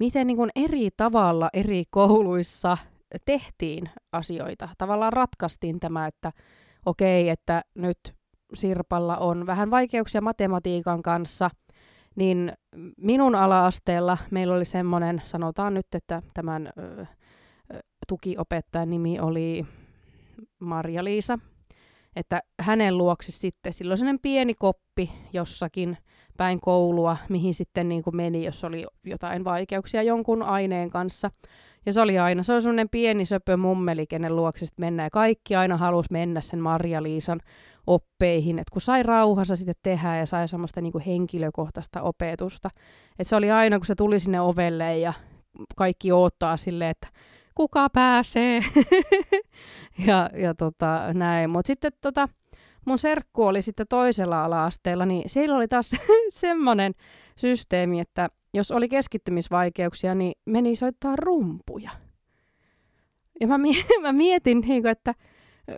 miten 0.00 0.26
niin 0.26 0.36
kuin 0.36 0.50
eri 0.56 0.88
tavalla 0.96 1.48
eri 1.52 1.84
kouluissa 1.90 2.76
tehtiin 3.24 3.90
asioita. 4.12 4.68
Tavallaan 4.78 5.12
ratkaistiin 5.12 5.80
tämä, 5.80 6.06
että 6.06 6.32
okei, 6.86 7.28
että 7.28 7.64
nyt 7.74 7.98
Sirpalla 8.54 9.16
on 9.16 9.46
vähän 9.46 9.70
vaikeuksia 9.70 10.20
matematiikan 10.20 11.02
kanssa, 11.02 11.50
niin 12.16 12.52
minun 12.96 13.34
ala-asteella 13.34 14.18
meillä 14.30 14.54
oli 14.54 14.64
semmoinen, 14.64 15.22
sanotaan 15.24 15.74
nyt, 15.74 15.86
että 15.94 16.22
tämän 16.34 16.72
ö, 16.78 17.06
tukiopettajan 18.08 18.90
nimi 18.90 19.20
oli 19.20 19.66
Marja-Liisa, 20.60 21.38
että 22.16 22.42
hänen 22.60 22.98
luoksi 22.98 23.32
sitten, 23.32 23.72
silloin 23.72 23.98
sellainen 23.98 24.20
pieni 24.22 24.54
koppi 24.54 25.12
jossakin 25.32 25.96
päin 26.36 26.60
koulua, 26.60 27.16
mihin 27.28 27.54
sitten 27.54 27.88
niin 27.88 28.02
kuin 28.02 28.16
meni, 28.16 28.44
jos 28.44 28.64
oli 28.64 28.86
jotain 29.04 29.44
vaikeuksia 29.44 30.02
jonkun 30.02 30.42
aineen 30.42 30.90
kanssa. 30.90 31.30
Ja 31.86 31.92
se 31.92 32.00
oli 32.00 32.18
aina, 32.18 32.42
se 32.42 32.52
oli 32.52 32.62
sellainen 32.62 32.88
pieni 32.88 33.24
söpö 33.24 33.56
mummeli, 33.56 34.06
kenen 34.06 34.36
luokse 34.36 34.66
sitten 34.66 34.86
mennään. 34.86 35.06
Ja 35.06 35.10
kaikki 35.10 35.56
aina 35.56 35.76
halusi 35.76 36.12
mennä 36.12 36.40
sen 36.40 36.60
Marja-Liisan 36.60 37.40
oppeihin, 37.86 38.58
että 38.58 38.72
kun 38.72 38.80
sai 38.80 39.02
rauhassa 39.02 39.56
sitten 39.56 39.74
tehdä 39.82 40.16
ja 40.16 40.26
sai 40.26 40.48
semmoista 40.48 40.80
niin 40.80 40.92
kuin 40.92 41.04
henkilökohtaista 41.04 42.02
opetusta. 42.02 42.70
Että 43.18 43.28
se 43.28 43.36
oli 43.36 43.50
aina, 43.50 43.78
kun 43.78 43.86
se 43.86 43.94
tuli 43.94 44.20
sinne 44.20 44.40
ovelle 44.40 44.98
ja 44.98 45.12
kaikki 45.76 46.12
odottaa 46.12 46.56
silleen, 46.56 46.90
että 46.90 47.08
kuka 47.60 47.90
pääsee. 47.90 48.64
ja, 50.06 50.30
ja 50.34 50.54
tota, 50.54 51.12
näin. 51.14 51.50
Mutta 51.50 51.66
sitten 51.66 51.92
tota, 52.00 52.28
mun 52.86 52.98
serkku 52.98 53.46
oli 53.46 53.62
sitten 53.62 53.86
toisella 53.88 54.44
ala-asteella, 54.44 55.06
niin 55.06 55.22
siellä 55.26 55.56
oli 55.56 55.68
taas 55.68 55.90
semmoinen 56.30 56.92
systeemi, 57.36 58.00
että 58.00 58.28
jos 58.54 58.70
oli 58.70 58.88
keskittymisvaikeuksia, 58.88 60.14
niin 60.14 60.32
meni 60.46 60.76
soittaa 60.76 61.16
rumpuja. 61.16 61.90
Ja 63.40 63.46
mä, 63.46 63.58
mä 64.02 64.12
mietin, 64.12 64.60
niin 64.60 64.82
kuin, 64.82 64.92
että 64.92 65.14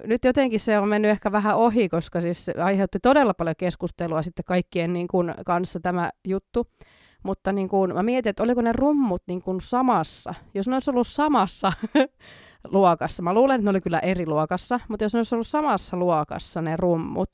nyt 0.05 0.25
jotenkin 0.25 0.61
se 0.61 0.79
on 0.79 0.89
mennyt 0.89 1.11
ehkä 1.11 1.33
vähän 1.33 1.57
ohi, 1.57 1.89
koska 1.89 2.21
siis 2.21 2.51
aiheutti 2.65 2.99
todella 3.01 3.35
paljon 3.35 3.57
keskustelua 3.59 4.23
sitten 4.23 4.45
kaikkien 4.45 4.93
niin 4.93 5.09
kuin, 5.09 5.35
kanssa 5.47 5.81
tämä 5.81 6.11
juttu. 6.25 6.67
Mutta 7.23 7.53
niin 7.53 7.69
kuin, 7.69 7.95
mä 7.95 8.03
mietin, 8.03 8.31
että 8.31 8.43
oliko 8.43 8.61
ne 8.63 8.73
rummut 8.73 9.23
niin 9.27 9.43
kuin 9.43 9.61
samassa. 9.61 10.35
Jos 10.55 10.69
ne 10.69 10.75
olisi 10.75 10.91
ollut 10.91 11.07
samassa 11.07 11.73
luokassa, 12.73 13.23
mä 13.23 13.35
luulen, 13.35 13.55
että 13.55 13.65
ne 13.65 13.71
oli 13.71 13.81
kyllä 13.81 13.99
eri 13.99 14.27
luokassa, 14.27 14.81
mutta 14.89 15.05
jos 15.05 15.15
ne 15.15 15.19
olisi 15.19 15.35
ollut 15.35 15.47
samassa 15.47 15.97
luokassa 15.97 16.63
ne 16.63 16.77
rummut, 16.77 17.29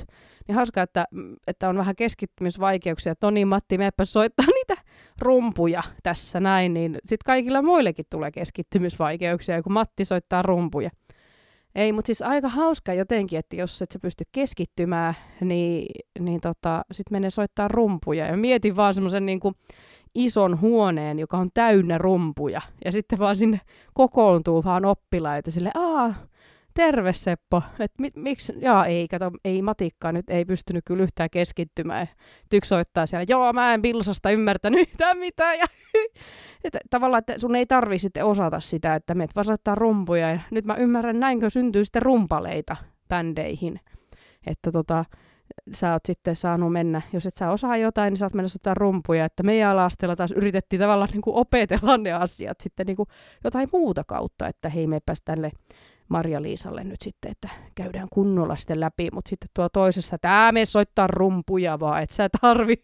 niin 0.49 0.57
hauska, 0.57 0.83
että, 0.83 1.04
että 1.47 1.68
on 1.68 1.76
vähän 1.76 1.97
keskittymisvaikeuksia, 1.97 3.14
niin 3.30 3.49
Matti, 3.49 3.78
meppä 3.78 4.04
soittaa 4.04 4.47
niitä 4.54 4.76
rumpuja 5.18 5.83
tässä 6.02 6.40
näin, 6.40 6.75
niin 6.75 6.99
sitten 7.00 7.25
kaikilla 7.26 7.62
muillekin 7.62 8.07
tulee 8.11 8.30
keskittymisvaikeuksia, 8.30 9.62
kun 9.62 9.73
Matti 9.73 10.04
soittaa 10.04 10.42
rumpuja. 10.42 10.90
Ei, 11.75 11.93
mutta 11.93 12.07
siis 12.07 12.23
aika 12.23 12.49
hauska 12.49 12.95
jotenkin, 12.95 13.39
että 13.39 13.57
jos 13.57 13.83
et 13.83 13.93
sä 13.93 13.99
pysty 13.99 14.25
keskittymään, 14.33 15.15
niin, 15.41 15.87
niin 16.19 16.41
tota, 16.41 16.85
sitten 16.93 17.15
menee 17.15 17.31
soittaa 17.31 17.69
rumpuja. 17.69 18.27
Ja 18.27 18.37
mietin 18.37 18.77
vaan 18.77 18.95
semmoisen 18.95 19.27
niin 19.27 19.41
ison 20.15 20.61
huoneen, 20.61 21.19
joka 21.19 21.37
on 21.37 21.51
täynnä 21.55 21.99
rumpuja. 21.99 22.61
Ja 22.85 22.93
sitten 22.93 23.19
vaan 23.19 23.37
sinne 23.37 23.61
kokoontuu 23.95 24.65
vaan 24.65 24.85
oppilaita 24.85 25.51
sille, 25.51 25.71
aa, 25.75 26.15
terve 26.78 27.12
Seppo, 27.12 27.62
että 27.78 28.02
mi- 28.02 28.12
miksi, 28.14 28.52
jaa 28.56 28.87
ei, 28.87 29.08
kato, 29.08 29.30
ei 29.44 29.62
matikkaa 29.62 30.12
nyt, 30.12 30.30
ei 30.30 30.44
pystynyt 30.44 30.85
kyllä 30.85 31.02
yhtään 31.02 31.30
keskittymään. 31.30 32.06
Yksi 32.52 32.68
soittaa 32.68 33.06
siellä, 33.06 33.26
joo 33.28 33.52
mä 33.52 33.75
en 33.75 33.82
Bilsasta 33.82 34.30
ymmärtänyt 34.30 34.80
yhtään 34.88 35.18
mitään. 35.18 35.58
Ja, 35.58 35.66
että, 36.64 36.78
tavallaan, 36.90 37.18
että 37.18 37.38
sun 37.38 37.56
ei 37.56 37.66
tarvi 37.66 37.99
sitten 37.99 38.25
osata 38.25 38.61
sitä, 38.61 38.94
että 38.94 39.14
meet 39.14 39.35
vaan 39.35 39.44
soittaa 39.44 39.75
rumpuja. 39.75 40.30
Ja 40.30 40.40
nyt 40.50 40.64
mä 40.64 40.75
ymmärrän, 40.75 41.20
näinkö 41.20 41.50
syntyy 41.50 41.85
sitten 41.85 42.02
rumpaleita 42.02 42.76
bändeihin. 43.08 43.80
Että 44.47 44.73
tota, 44.73 45.04
sä 45.73 45.92
oot 45.92 46.02
sitten 46.06 46.37
saanut 46.37 46.73
mennä, 46.73 47.02
jos 47.12 47.26
et 47.26 47.37
sä 47.37 47.50
osaa 47.50 47.76
jotain, 47.76 48.11
niin 48.11 48.18
saat 48.18 48.35
mennä 48.35 48.49
soittaa 48.49 48.75
rumpuja. 48.75 49.25
Että 49.25 49.42
meidän 49.42 49.70
alasteella 49.70 50.16
taas 50.16 50.32
yritettiin 50.32 50.80
tavallaan 50.80 51.11
niin 51.12 51.23
kuin 51.23 51.37
opetella 51.37 51.97
ne 51.99 52.12
asiat 52.12 52.61
sitten 52.61 52.87
niin 52.87 52.97
kuin 52.97 53.08
jotain 53.44 53.68
muuta 53.73 54.04
kautta, 54.04 54.49
että 54.49 54.68
hei, 54.68 54.87
mepäs 54.87 55.23
tälle 55.25 55.50
Marja-Liisalle 56.09 56.85
nyt 56.85 57.03
sitten, 57.03 57.31
että 57.31 57.49
käydään 57.75 58.09
kunnolla 58.12 58.57
sitten 58.57 58.81
läpi, 58.81 59.09
mutta 59.12 59.29
sitten 59.29 59.49
tuo 59.55 59.69
toisessa, 59.69 60.15
että 60.15 60.43
ää 60.45 60.53
me 60.53 60.65
soittaa 60.65 61.07
rumpuja 61.07 61.81
vaan, 61.81 62.03
et 62.03 62.11
sä 62.11 62.29
tarvi, 62.41 62.75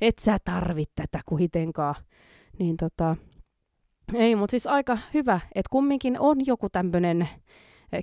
et 0.00 0.18
sä 0.18 0.38
tarvit 0.44 0.90
tätä 0.94 1.20
kuitenkaan. 1.26 1.94
Niin 2.58 2.76
tota, 2.76 3.16
ei, 4.14 4.36
mutta 4.36 4.50
siis 4.50 4.66
aika 4.66 4.98
hyvä, 5.14 5.40
että 5.54 5.68
kumminkin 5.70 6.20
on 6.20 6.46
joku 6.46 6.68
tämmöinen 6.68 7.28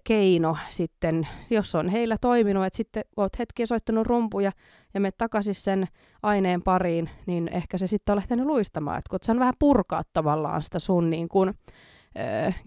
keino 0.04 0.58
sitten, 0.70 1.28
jos 1.50 1.76
on 1.76 1.90
heillä 1.90 2.18
toiminut, 2.22 2.66
että 2.66 2.78
sitten 2.78 3.04
oot 3.18 3.40
hetki 3.40 3.66
soittanut 3.66 4.08
rumpuja 4.08 4.52
ja 4.94 5.00
me 5.00 5.12
takaisin 5.12 5.56
sen 5.56 5.88
aineen 6.24 6.62
pariin, 6.62 7.10
niin 7.26 7.48
ehkä 7.48 7.78
se 7.78 7.88
sitten 7.88 8.14
on 8.14 8.16
lähtenyt 8.16 8.46
luistamaan, 8.46 8.98
että 8.98 9.10
kun 9.10 9.20
sä 9.24 9.40
vähän 9.40 9.54
purkaa 9.60 10.04
tavallaan 10.14 10.62
sitä 10.62 10.80
sun 10.80 11.10
niin 11.10 11.30
kuin, 11.30 11.54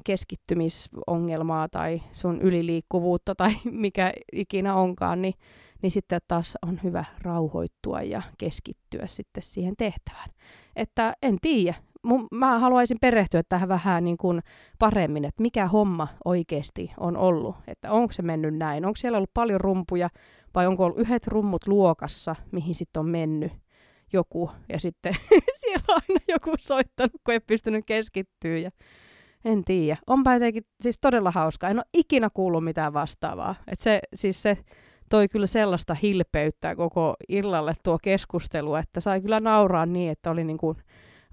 keskittymisongelmaa 0.05 1.69
tai 1.69 2.03
sun 2.13 2.41
yliliikkuvuutta 2.43 3.35
tai 3.35 3.53
mikä 3.71 4.13
ikinä 4.33 4.75
onkaan, 4.75 5.23
niin, 5.23 5.35
niin 5.83 5.91
sitten 5.91 6.21
taas 6.29 6.59
on 6.67 6.81
hyvä 6.83 7.05
rauhoittua 7.23 8.03
ja 8.03 8.23
keskittyä 8.39 9.07
sitten 9.07 9.43
siihen 9.43 9.75
tehtävään. 9.79 10.31
Että 10.77 11.15
en 11.23 11.39
tiedä, 11.43 11.75
mä 12.31 12.59
haluaisin 12.59 12.97
perehtyä 13.01 13.43
tähän 13.49 13.69
vähän 13.69 14.05
niin 14.05 14.17
kuin 14.17 14.41
paremmin, 14.79 15.25
että 15.25 15.43
mikä 15.43 15.67
homma 15.67 16.09
oikeasti 16.25 16.93
on 16.99 17.17
ollut. 17.17 17.57
Että 17.67 17.93
onko 17.93 18.13
se 18.13 18.23
mennyt 18.23 18.55
näin, 18.57 18.85
onko 18.85 18.97
siellä 18.97 19.19
ollut 19.19 19.35
paljon 19.35 19.61
rumpuja 19.61 20.09
vai 20.55 20.67
onko 20.67 20.85
ollut 20.85 20.99
yhdet 20.99 21.27
rummut 21.27 21.67
luokassa, 21.67 22.37
mihin 22.53 22.75
sitten 22.75 23.01
on 23.01 23.09
mennyt 23.09 23.53
joku 24.13 24.51
ja 24.69 24.81
sitten 24.81 25.17
siellä 25.61 25.85
on 25.89 26.03
aina 26.09 26.21
joku 26.29 26.55
soittanut, 26.59 27.13
kun 27.25 27.35
ei 27.35 27.41
pystynyt 27.41 27.85
keskittyä 27.87 28.59
ja 28.59 28.71
en 29.45 29.65
tiedä. 29.65 29.97
Onpa 30.07 30.35
jotenkin 30.35 30.67
siis 30.81 30.99
todella 31.01 31.31
hauskaa. 31.31 31.71
En 31.71 31.79
ole 31.79 31.85
ikinä 31.95 32.31
kuullut 32.35 32.65
mitään 32.65 32.93
vastaavaa. 32.93 33.55
Et 33.67 33.81
se, 33.81 34.01
siis 34.15 34.43
se 34.43 34.59
toi 35.11 35.29
kyllä 35.29 35.47
sellaista 35.47 35.95
hilpeyttä 35.95 36.77
koko 36.77 37.15
illalle 37.29 37.75
tuo 37.83 37.99
keskustelu, 38.03 38.75
että 38.75 39.01
sai 39.01 39.21
kyllä 39.21 39.41
nauraa 39.41 39.87
niin, 39.87 40.11
että 40.13 40.31
oli 40.31 40.45
niin 40.45 40.59
kuin 40.59 40.77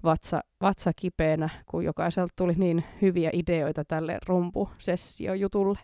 vatsa, 0.03 0.41
vatsa 0.61 0.91
kipeänä, 0.95 1.49
kun 1.65 1.83
jokaiselta 1.83 2.33
tuli 2.35 2.53
niin 2.53 2.83
hyviä 3.01 3.29
ideoita 3.33 3.85
tälle 3.85 4.17
rumpusessio-jutulle. 4.27 5.79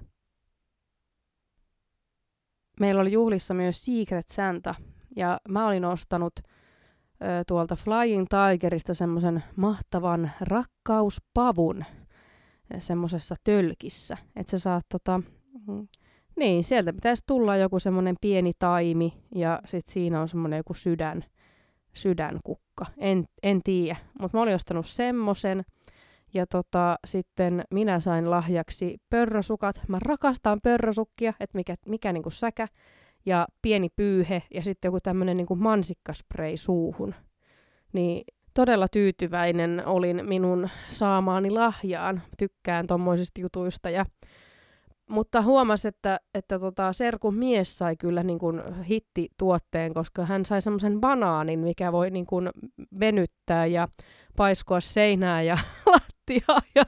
Meillä 2.79 3.01
oli 3.01 3.12
juhlissa 3.12 3.53
myös 3.53 3.86
Secret 3.86 4.29
Santa, 4.29 4.75
ja 5.15 5.39
mä 5.50 5.67
olin 5.67 5.86
ostanut 5.86 6.34
ö, 6.39 6.46
tuolta 7.48 7.75
Flying 7.75 8.25
Tigerista 8.29 8.93
semmoisen 8.93 9.43
mahtavan 9.55 10.31
rakkauspavun 10.41 11.86
semmoisessa 12.79 13.36
tölkissä. 13.43 14.17
Että 14.36 14.51
sä 14.51 14.59
saat 14.59 14.86
tota, 14.89 15.21
mm, 15.67 15.88
niin, 16.39 16.63
sieltä 16.63 16.93
pitäisi 16.93 17.24
tulla 17.27 17.57
joku 17.57 17.79
semmoinen 17.79 18.15
pieni 18.21 18.51
taimi 18.59 19.13
ja 19.36 19.59
sitten 19.65 19.93
siinä 19.93 20.21
on 20.21 20.29
semmoinen 20.29 20.57
joku 20.57 20.74
sydän, 20.74 21.24
sydänkukka. 21.93 22.86
En, 22.97 23.25
en 23.43 23.62
tiedä, 23.63 23.95
mutta 24.21 24.38
mä 24.38 24.41
olin 24.41 24.55
ostanut 24.55 24.86
semmoisen. 24.86 25.63
Ja 26.33 26.47
tota, 26.47 27.00
sitten 27.07 27.63
minä 27.74 28.00
sain 28.00 28.29
lahjaksi 28.29 28.97
pörrösukat. 29.09 29.81
Mä 29.88 30.00
rakastan 30.01 30.59
pörrösukkia, 30.63 31.33
että 31.39 31.57
mikä, 31.57 31.75
mikä 31.86 32.13
niinku 32.13 32.29
säkä. 32.29 32.67
Ja 33.25 33.47
pieni 33.62 33.89
pyyhe 33.95 34.43
ja 34.53 34.62
sitten 34.62 34.89
joku 34.89 35.00
tämmöinen 35.03 35.38
niinku 35.38 35.55
mansikkaspray 35.55 36.57
suuhun. 36.57 37.15
Niin 37.93 38.24
todella 38.58 38.88
tyytyväinen 38.92 39.84
olin 39.86 40.26
minun 40.28 40.70
saamaani 40.90 41.50
lahjaan. 41.52 42.22
Tykkään 42.38 42.88
tommoisista 42.88 43.42
jutuista 43.42 43.90
ja 43.90 44.06
mutta 45.10 45.42
huomasi, 45.42 45.88
että, 45.88 46.20
että 46.34 46.60
tota, 46.60 46.94
Serkun 46.94 47.36
mies 47.36 47.78
sai 47.78 47.96
kyllä 47.96 48.24
niin 48.24 48.40
kuin 48.40 48.84
hittituotteen, 48.84 49.94
koska 49.94 50.26
hän 50.26 50.46
sai 50.46 50.62
semmoisen 50.62 51.02
banaanin, 51.02 51.60
mikä 51.60 51.92
voi 51.92 52.10
niin 52.10 52.26
kuin 52.26 52.50
venyttää 53.00 53.66
ja 53.66 53.88
paiskoa 54.38 54.80
seinää 54.80 55.42
ja 55.42 55.58
lattiaa 55.86 56.62
ja, 56.76 56.84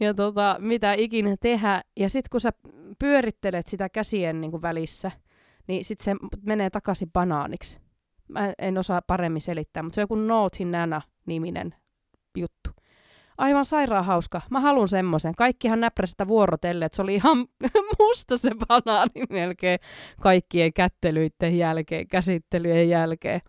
ja 0.00 0.14
tota, 0.14 0.56
mitä 0.58 0.92
ikinä 0.92 1.36
tehdä. 1.40 1.82
Ja 1.96 2.10
sitten 2.10 2.30
kun 2.30 2.40
sä 2.40 2.50
pyörittelet 2.98 3.66
sitä 3.66 3.88
käsien 3.88 4.40
niin 4.40 4.50
kuin 4.50 4.62
välissä, 4.62 5.10
niin 5.68 5.84
sitten 5.84 6.04
se 6.04 6.38
menee 6.42 6.70
takaisin 6.70 7.10
banaaniksi. 7.12 7.85
Mä 8.28 8.52
en 8.58 8.78
osaa 8.78 9.02
paremmin 9.06 9.42
selittää, 9.42 9.82
mutta 9.82 9.94
se 9.94 10.00
on 10.00 10.02
joku 10.02 10.14
Noothin 10.14 10.70
Nana-niminen 10.70 11.74
juttu 12.36 12.70
aivan 13.38 13.64
sairaan 13.64 14.04
hauska. 14.04 14.40
Mä 14.50 14.60
haluan 14.60 14.88
semmoisen. 14.88 15.34
Kaikkihan 15.34 15.80
näppärästä 15.80 16.28
vuorotelle, 16.28 16.84
että 16.84 16.96
se 16.96 17.02
oli 17.02 17.14
ihan 17.14 17.46
musta 17.98 18.36
se 18.36 18.50
banaani 18.68 19.22
melkein 19.30 19.78
kaikkien 20.20 20.72
kättelyiden 20.72 21.58
jälkeen, 21.58 22.08
käsittelyjen 22.08 22.88
jälkeen. 22.88 23.40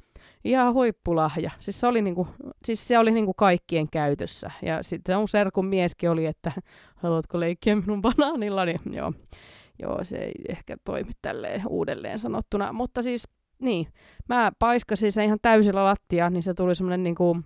Ihan 0.43 0.73
huippulahja. 0.73 1.51
Siis 1.59 1.79
se 1.79 1.87
oli, 1.87 2.01
niinku, 2.01 2.27
siis 2.65 2.87
se 2.87 2.99
oli 2.99 3.11
niinku 3.11 3.33
kaikkien 3.33 3.89
käytössä. 3.89 4.51
Ja 4.61 4.83
sitten 4.83 5.17
on 5.17 5.27
serkun 5.27 5.65
mieskin 5.65 6.09
oli, 6.09 6.25
että 6.25 6.51
haluatko 6.95 7.39
leikkiä 7.39 7.75
minun 7.75 8.01
banaanilla, 8.01 8.65
niin 8.65 8.79
joo. 8.91 9.13
Joo, 9.81 10.03
se 10.03 10.17
ei 10.17 10.33
ehkä 10.49 10.77
toimi 10.85 11.11
tälleen 11.21 11.61
uudelleen 11.69 12.19
sanottuna. 12.19 12.73
Mutta 12.73 13.01
siis, 13.01 13.23
niin, 13.59 13.87
mä 14.29 14.51
paiskasin 14.59 15.11
sen 15.11 15.25
ihan 15.25 15.39
täysillä 15.41 15.83
lattia, 15.83 16.29
niin 16.29 16.43
se 16.43 16.53
tuli 16.53 16.75
semmoinen 16.75 17.03
niinku, 17.03 17.37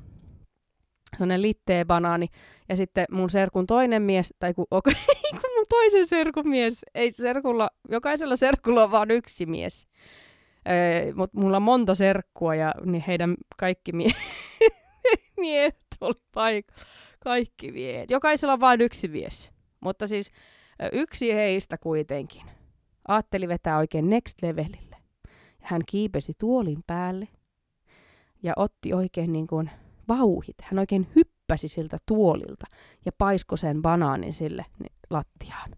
sellainen 1.11 1.41
litteä 1.41 1.85
banaani. 1.85 2.27
Ja 2.69 2.75
sitten 2.75 3.05
mun 3.11 3.29
serkun 3.29 3.67
toinen 3.67 4.01
mies, 4.01 4.33
tai 4.39 4.53
kun, 4.53 4.65
okay, 4.71 4.93
kun 5.41 5.49
mun 5.55 5.65
toisen 5.69 6.07
serkun 6.07 6.49
mies, 6.49 6.85
ei 6.95 7.11
serkulla, 7.11 7.69
jokaisella 7.89 8.35
serkulla 8.35 8.83
on 8.83 8.91
vaan 8.91 9.11
yksi 9.11 9.45
mies. 9.45 9.87
Öö, 10.69 11.13
mutta 11.15 11.39
mulla 11.39 11.57
on 11.57 11.63
monta 11.63 11.95
serkkua 11.95 12.55
ja 12.55 12.73
niin 12.85 13.03
heidän 13.07 13.35
kaikki 13.57 13.91
mie- 13.91 14.11
miehet 15.39 15.77
oli 16.01 16.21
paikalla. 16.33 16.81
Kaikki 17.19 17.71
miehet. 17.71 18.11
Jokaisella 18.11 18.53
on 18.53 18.59
vain 18.59 18.81
yksi 18.81 19.07
mies. 19.07 19.51
Mutta 19.79 20.07
siis 20.07 20.31
yksi 20.91 21.35
heistä 21.35 21.77
kuitenkin 21.77 22.41
ajatteli 23.07 23.47
vetää 23.47 23.77
oikein 23.77 24.09
next 24.09 24.41
levelille. 24.41 24.90
Hän 25.61 25.81
kiipesi 25.87 26.33
tuolin 26.39 26.79
päälle 26.87 27.27
ja 28.43 28.53
otti 28.55 28.93
oikein 28.93 29.33
niin 29.33 29.47
kuin 29.47 29.69
vauhit. 30.07 30.55
Hän 30.61 30.79
oikein 30.79 31.07
hyppäsi 31.15 31.67
siltä 31.67 31.97
tuolilta 32.05 32.65
ja 33.05 33.11
paisko 33.17 33.55
sen 33.55 33.81
banaanin 33.81 34.33
sille 34.33 34.65
niin, 34.79 34.93
lattiaan. 35.09 35.71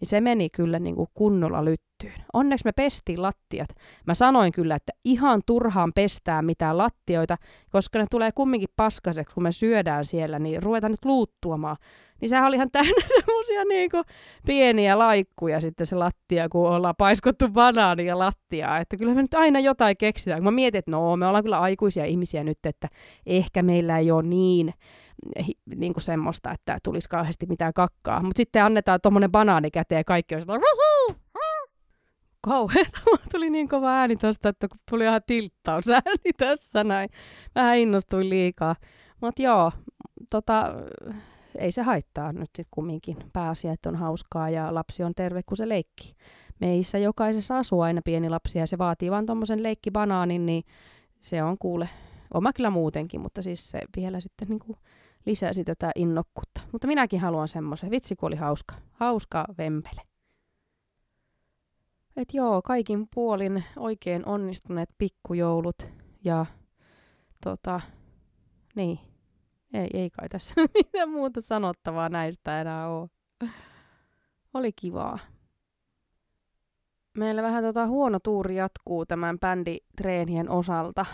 Niin 0.00 0.08
se 0.08 0.20
meni 0.20 0.50
kyllä 0.50 0.78
niin 0.78 0.96
kuin 0.96 1.08
kunnolla 1.14 1.64
lyttyyn. 1.64 2.24
Onneksi 2.32 2.64
me 2.64 2.72
pestiin 2.72 3.22
lattiat. 3.22 3.68
Mä 4.06 4.14
sanoin 4.14 4.52
kyllä, 4.52 4.74
että 4.76 4.92
ihan 5.04 5.40
turhaan 5.46 5.92
pestää 5.92 6.42
mitään 6.42 6.78
lattioita, 6.78 7.36
koska 7.70 7.98
ne 7.98 8.06
tulee 8.10 8.30
kumminkin 8.34 8.68
paskaseksi, 8.76 9.34
kun 9.34 9.42
me 9.42 9.52
syödään 9.52 10.04
siellä, 10.04 10.38
niin 10.38 10.62
ruvetaan 10.62 10.90
nyt 10.90 11.04
luuttuamaan. 11.04 11.76
Niin 12.20 12.28
sehän 12.28 12.46
oli 12.46 12.56
ihan 12.56 12.70
täynnä 12.70 13.06
semmosia 13.16 13.64
niinku 13.64 14.02
pieniä 14.46 14.98
laikkuja 14.98 15.60
sitten 15.60 15.86
se 15.86 15.96
lattia, 15.96 16.48
kun 16.48 16.70
ollaan 16.70 16.94
paiskottu 16.98 17.48
banaania 17.48 18.18
lattiaa. 18.18 18.78
Että 18.78 18.96
kyllä 18.96 19.14
me 19.14 19.22
nyt 19.22 19.34
aina 19.34 19.60
jotain 19.60 19.96
keksitään. 19.96 20.38
Kun 20.38 20.44
mä 20.44 20.50
mietin, 20.50 20.78
että 20.78 20.90
no, 20.90 21.16
me 21.16 21.26
ollaan 21.26 21.44
kyllä 21.44 21.60
aikuisia 21.60 22.04
ihmisiä 22.04 22.44
nyt, 22.44 22.58
että 22.66 22.88
ehkä 23.26 23.62
meillä 23.62 23.98
ei 23.98 24.10
ole 24.10 24.22
niin 24.22 24.74
niin 25.76 25.94
kuin 25.94 26.02
semmoista, 26.02 26.52
että 26.52 26.78
tulisi 26.84 27.08
kauheasti 27.08 27.46
mitään 27.46 27.72
kakkaa. 27.74 28.22
Mutta 28.22 28.36
sitten 28.36 28.64
annetaan 28.64 29.00
tuommoinen 29.02 29.32
banaani 29.32 29.70
käteen 29.70 30.00
ja 30.00 30.04
kaikki 30.04 30.34
on 30.34 30.42
sellainen, 30.42 30.68
kauheeta. 32.40 33.00
tuli 33.32 33.50
niin 33.50 33.68
kova 33.68 33.90
ääni 33.90 34.16
tosta, 34.16 34.48
että 34.48 34.68
tuli 34.90 35.04
ihan 35.04 35.20
tilttausääni 35.26 36.32
tässä 36.38 36.84
näin. 36.84 37.10
Vähän 37.54 37.78
innostuin 37.78 38.30
liikaa. 38.30 38.76
Mutta 39.20 39.42
joo, 39.42 39.72
tota, 40.30 40.74
ei 41.58 41.70
se 41.70 41.82
haittaa 41.82 42.32
nyt 42.32 42.50
sitten 42.56 42.70
kumminkin. 42.70 43.16
Pääasia, 43.32 43.72
että 43.72 43.88
on 43.88 43.96
hauskaa 43.96 44.50
ja 44.50 44.74
lapsi 44.74 45.02
on 45.02 45.14
terve, 45.14 45.42
kun 45.42 45.56
se 45.56 45.68
leikki. 45.68 46.14
Meissä 46.60 46.98
jokaisessa 46.98 47.58
asuu 47.58 47.80
aina 47.80 48.00
pieni 48.04 48.30
lapsi 48.30 48.58
ja 48.58 48.66
se 48.66 48.78
vaatii 48.78 49.10
vaan 49.10 49.26
tuommoisen 49.26 49.62
leikkibanaanin, 49.62 50.46
niin 50.46 50.64
se 51.20 51.42
on 51.42 51.58
kuule 51.58 51.88
oma 52.34 52.52
kyllä 52.52 52.70
muutenkin, 52.70 53.20
mutta 53.20 53.42
siis 53.42 53.70
se 53.70 53.80
vielä 53.96 54.20
sitten 54.20 54.48
niin 54.48 54.58
kuin 54.58 54.78
lisäsi 55.26 55.64
tätä 55.64 55.90
innokkuutta. 55.94 56.60
Mutta 56.72 56.86
minäkin 56.86 57.20
haluan 57.20 57.48
semmoisen. 57.48 57.90
Vitsi, 57.90 58.16
kun 58.16 58.26
oli 58.26 58.36
hauska. 58.36 58.74
Hauska 58.92 59.44
vempele. 59.58 60.00
Et 62.16 62.34
joo, 62.34 62.62
kaikin 62.62 63.08
puolin 63.14 63.64
oikein 63.76 64.26
onnistuneet 64.26 64.88
pikkujoulut 64.98 65.88
ja 66.24 66.46
tota, 67.44 67.80
niin, 68.74 68.98
ei, 69.72 69.88
ei 69.92 70.10
kai 70.10 70.28
tässä 70.28 70.54
mitään 70.74 71.10
muuta 71.10 71.40
sanottavaa 71.40 72.08
näistä 72.08 72.60
enää 72.60 72.88
ole. 72.88 73.08
Oli 74.54 74.72
kivaa. 74.72 75.18
Meillä 77.18 77.42
vähän 77.42 77.64
tota 77.64 77.86
huono 77.86 78.18
tuuri 78.22 78.56
jatkuu 78.56 79.06
tämän 79.06 79.38
bänditreenien 79.38 80.50
osalta. 80.50 81.06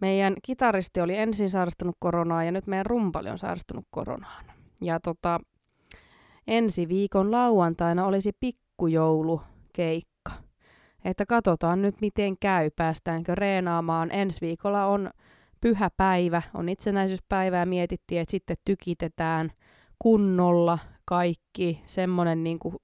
Meidän 0.00 0.34
kitaristi 0.42 1.00
oli 1.00 1.16
ensin 1.16 1.50
sairastunut 1.50 1.96
koronaan 1.98 2.46
ja 2.46 2.52
nyt 2.52 2.66
meidän 2.66 2.86
rumpali 2.86 3.30
on 3.30 3.38
sairastunut 3.38 3.86
koronaan. 3.90 4.44
Ja 4.80 5.00
tota, 5.00 5.40
ensi 6.46 6.88
viikon 6.88 7.30
lauantaina 7.30 8.06
olisi 8.06 8.32
pikkujoulukeikka. 8.40 10.32
Että 11.04 11.26
katsotaan 11.26 11.82
nyt 11.82 12.00
miten 12.00 12.38
käy, 12.40 12.70
päästäänkö 12.76 13.34
reenaamaan. 13.34 14.10
Ensi 14.12 14.40
viikolla 14.40 14.86
on 14.86 15.10
pyhä 15.60 15.90
päivä, 15.96 16.42
on 16.54 16.68
itsenäisyyspäivä 16.68 17.56
ja 17.56 17.66
mietittiin, 17.66 18.20
että 18.20 18.30
sitten 18.30 18.56
tykitetään 18.64 19.50
kunnolla 19.98 20.78
kaikki 21.04 21.82
semmoinen 21.86 22.44
niin 22.44 22.58
kuin, 22.58 22.76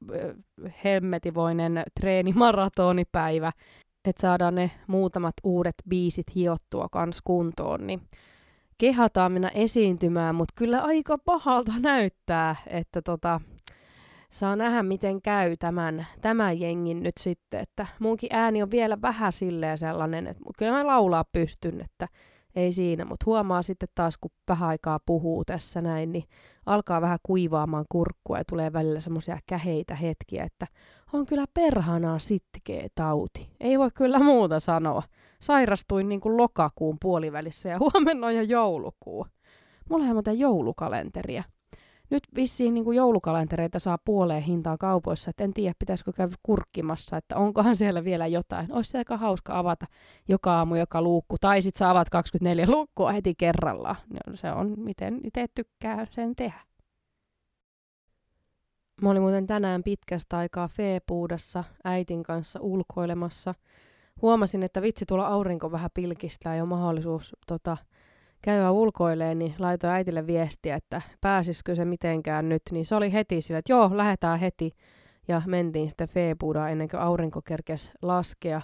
hemmetivoinen 0.84 1.82
treenimaratonipäivä, 2.00 3.52
että 4.08 4.20
saadaan 4.20 4.54
ne 4.54 4.70
muutamat 4.87 5.34
uudet 5.44 5.74
biisit 5.88 6.34
hiottua 6.34 6.88
kans 6.92 7.20
kuntoon, 7.24 7.87
niin 7.87 8.00
kehataan 8.78 9.32
mennä 9.32 9.48
esiintymään, 9.48 10.34
mutta 10.34 10.54
kyllä 10.56 10.82
aika 10.82 11.18
pahalta 11.18 11.72
näyttää, 11.78 12.56
että 12.66 13.02
tota, 13.02 13.40
saa 14.30 14.56
nähdä, 14.56 14.82
miten 14.82 15.22
käy 15.22 15.56
tämän, 15.56 16.06
tämän 16.20 16.60
jengin 16.60 17.02
nyt 17.02 17.16
sitten, 17.20 17.60
että 17.60 17.87
munkin 17.98 18.30
ääni 18.32 18.62
on 18.62 18.70
vielä 18.70 19.00
vähän 19.02 19.32
silleen 19.32 19.78
sellainen, 19.78 20.26
että 20.26 20.42
kyllä 20.58 20.72
mä 20.72 20.87
laulaa 20.87 21.24
pystyn, 21.32 21.80
että 21.80 22.08
ei 22.56 22.72
siinä, 22.72 23.04
mutta 23.04 23.24
huomaa 23.26 23.62
sitten 23.62 23.88
taas, 23.94 24.18
kun 24.18 24.30
vähän 24.48 24.68
aikaa 24.68 25.00
puhuu 25.06 25.44
tässä 25.44 25.80
näin, 25.80 26.12
niin 26.12 26.24
alkaa 26.66 27.00
vähän 27.00 27.18
kuivaamaan 27.22 27.84
kurkkua 27.88 28.38
ja 28.38 28.44
tulee 28.44 28.72
välillä 28.72 29.00
semmoisia 29.00 29.38
käheitä 29.46 29.94
hetkiä, 29.94 30.44
että 30.44 30.66
on 31.12 31.26
kyllä 31.26 31.44
perhanaa 31.54 32.18
sitkeä 32.18 32.88
tauti. 32.94 33.48
Ei 33.60 33.78
voi 33.78 33.90
kyllä 33.94 34.18
muuta 34.18 34.60
sanoa. 34.60 35.02
Sairastuin 35.40 36.08
niin 36.08 36.20
kuin 36.20 36.36
lokakuun 36.36 36.96
puolivälissä 37.02 37.68
ja 37.68 37.78
huomenna 37.94 38.26
on 38.26 38.36
jo 38.36 38.42
joulukuu. 38.42 39.26
Mulla 39.90 40.04
on 40.04 40.12
muuten 40.12 40.38
joulukalenteria 40.38 41.44
nyt 42.14 42.22
vissiin 42.37 42.74
niin 42.74 42.85
kuin 42.85 42.96
joulukalentereita 42.96 43.79
saa 43.79 43.98
puoleen 44.05 44.42
hintaa 44.42 44.79
kaupoissa, 44.79 45.31
että 45.31 45.44
en 45.44 45.55
tiedä 45.55 45.74
pitäisikö 45.79 46.12
käydä 46.12 46.37
kurkkimassa, 46.42 47.16
että 47.16 47.37
onkohan 47.37 47.77
siellä 47.77 48.05
vielä 48.05 48.27
jotain. 48.27 48.72
Olisi 48.72 48.90
se 48.90 48.98
aika 48.98 49.16
hauska 49.16 49.59
avata 49.59 49.87
joka 50.29 50.57
aamu 50.57 50.74
joka 50.74 51.03
luukku, 51.03 51.37
tai 51.40 51.62
sitten 51.62 51.79
sä 51.79 51.90
avaat 51.90 52.11
24 52.11 52.66
luukkua 52.68 53.12
heti 53.12 53.35
kerrallaan. 53.38 53.96
Se 54.35 54.53
on, 54.53 54.74
miten 54.77 55.20
itse 55.24 55.46
tykkää 55.55 56.07
sen 56.11 56.37
tehdä. 56.37 56.61
Mä 59.03 59.11
olin 59.11 59.22
muuten 59.22 59.46
tänään 59.46 59.83
pitkästä 59.83 60.38
aikaa 60.38 60.68
Feepuudassa 60.68 61.64
äitin 61.85 62.22
kanssa 62.22 62.61
ulkoilemassa. 62.62 63.55
Huomasin, 64.22 64.62
että 64.62 64.83
vitsi 64.83 65.07
tuolla 65.07 65.27
aurinko 65.27 65.72
vähän 65.72 65.90
pilkistää 65.94 66.57
jo 66.57 66.66
mahdollisuus 66.66 67.37
tota, 67.46 67.77
käydä 68.44 68.70
ulkoileen, 68.70 69.38
niin 69.38 69.54
laitoin 69.59 69.92
äitille 69.92 70.26
viestiä, 70.26 70.76
että 70.76 71.02
pääsisikö 71.20 71.74
se 71.74 71.85
mitenkään 71.85 72.48
nyt. 72.48 72.62
Niin 72.70 72.87
se 72.87 72.94
oli 72.94 73.12
heti 73.12 73.40
sillä, 73.40 73.59
että 73.59 73.72
joo, 73.72 73.90
lähdetään 73.96 74.38
heti. 74.38 74.72
Ja 75.28 75.42
mentiin 75.46 75.88
sitten 75.88 76.09
Feebudaan 76.09 76.70
ennen 76.70 76.88
kuin 76.88 77.00
aurinko 77.00 77.42
kerkesi 77.42 77.90
laskea. 78.02 78.61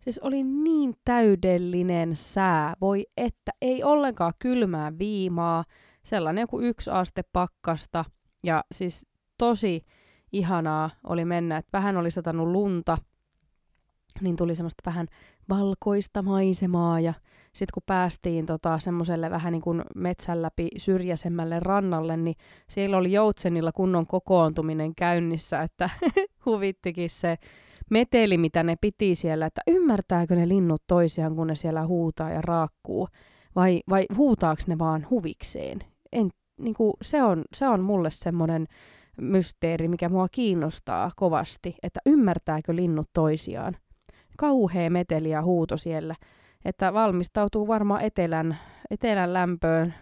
Siis 0.00 0.18
oli 0.18 0.42
niin 0.44 0.94
täydellinen 1.04 2.16
sää. 2.16 2.74
Voi 2.80 3.06
että, 3.16 3.52
ei 3.62 3.84
ollenkaan 3.84 4.32
kylmää 4.38 4.98
viimaa. 4.98 5.64
Sellainen 6.02 6.42
joku 6.42 6.60
yksi 6.60 6.90
aste 6.90 7.22
pakkasta. 7.32 8.04
Ja 8.42 8.64
siis 8.72 9.06
tosi 9.38 9.84
ihanaa 10.32 10.90
oli 11.04 11.24
mennä. 11.24 11.56
Että 11.56 11.78
vähän 11.78 11.96
oli 11.96 12.10
satanut 12.10 12.48
lunta. 12.48 12.98
Niin 14.20 14.36
tuli 14.36 14.54
semmoista 14.54 14.82
vähän 14.86 15.06
valkoista 15.48 16.22
maisemaa 16.22 17.00
ja 17.00 17.14
sitten 17.54 17.72
kun 17.74 17.82
päästiin 17.86 18.46
tota, 18.46 18.78
semmoiselle 18.78 19.30
vähän 19.30 19.52
niin 19.52 19.62
kuin 19.62 19.82
metsän 19.94 20.42
läpi 20.42 20.68
syrjäisemmälle 20.76 21.60
rannalle, 21.60 22.16
niin 22.16 22.36
siellä 22.68 22.96
oli 22.96 23.12
joutsenilla 23.12 23.72
kunnon 23.72 24.06
kokoontuminen 24.06 24.94
käynnissä, 24.94 25.60
että 25.62 25.90
huvittikin 26.46 27.10
se 27.10 27.38
meteli, 27.90 28.38
mitä 28.38 28.62
ne 28.62 28.76
piti 28.80 29.14
siellä, 29.14 29.46
että 29.46 29.60
ymmärtääkö 29.66 30.34
ne 30.34 30.48
linnut 30.48 30.82
toisiaan, 30.86 31.36
kun 31.36 31.46
ne 31.46 31.54
siellä 31.54 31.86
huutaa 31.86 32.30
ja 32.30 32.42
raakkuu, 32.42 33.08
vai, 33.56 33.80
vai 33.90 34.06
huutaako 34.16 34.62
ne 34.66 34.78
vaan 34.78 35.06
huvikseen. 35.10 35.78
En, 36.12 36.30
niin 36.60 36.74
kuin, 36.74 36.92
se, 37.02 37.22
on, 37.22 37.44
se 37.54 37.68
on 37.68 37.80
mulle 37.80 38.10
semmoinen 38.10 38.66
mysteeri, 39.20 39.88
mikä 39.88 40.08
mua 40.08 40.28
kiinnostaa 40.28 41.10
kovasti, 41.16 41.74
että 41.82 42.00
ymmärtääkö 42.06 42.76
linnut 42.76 43.08
toisiaan. 43.12 43.76
Kauhea 44.38 44.90
meteli 44.90 45.30
ja 45.30 45.42
huuto 45.42 45.76
siellä 45.76 46.14
että 46.64 46.92
valmistautuu 46.92 47.68
varmaan 47.68 48.00
etelän, 48.00 48.56
etelän 48.90 49.32
lämpöön, 49.32 49.94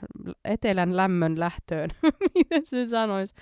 etelän 0.44 0.96
lämmön 0.96 1.40
lähtöön, 1.40 1.90
miten 2.35 2.66
se 2.66 2.88
sanoisi. 2.88 3.35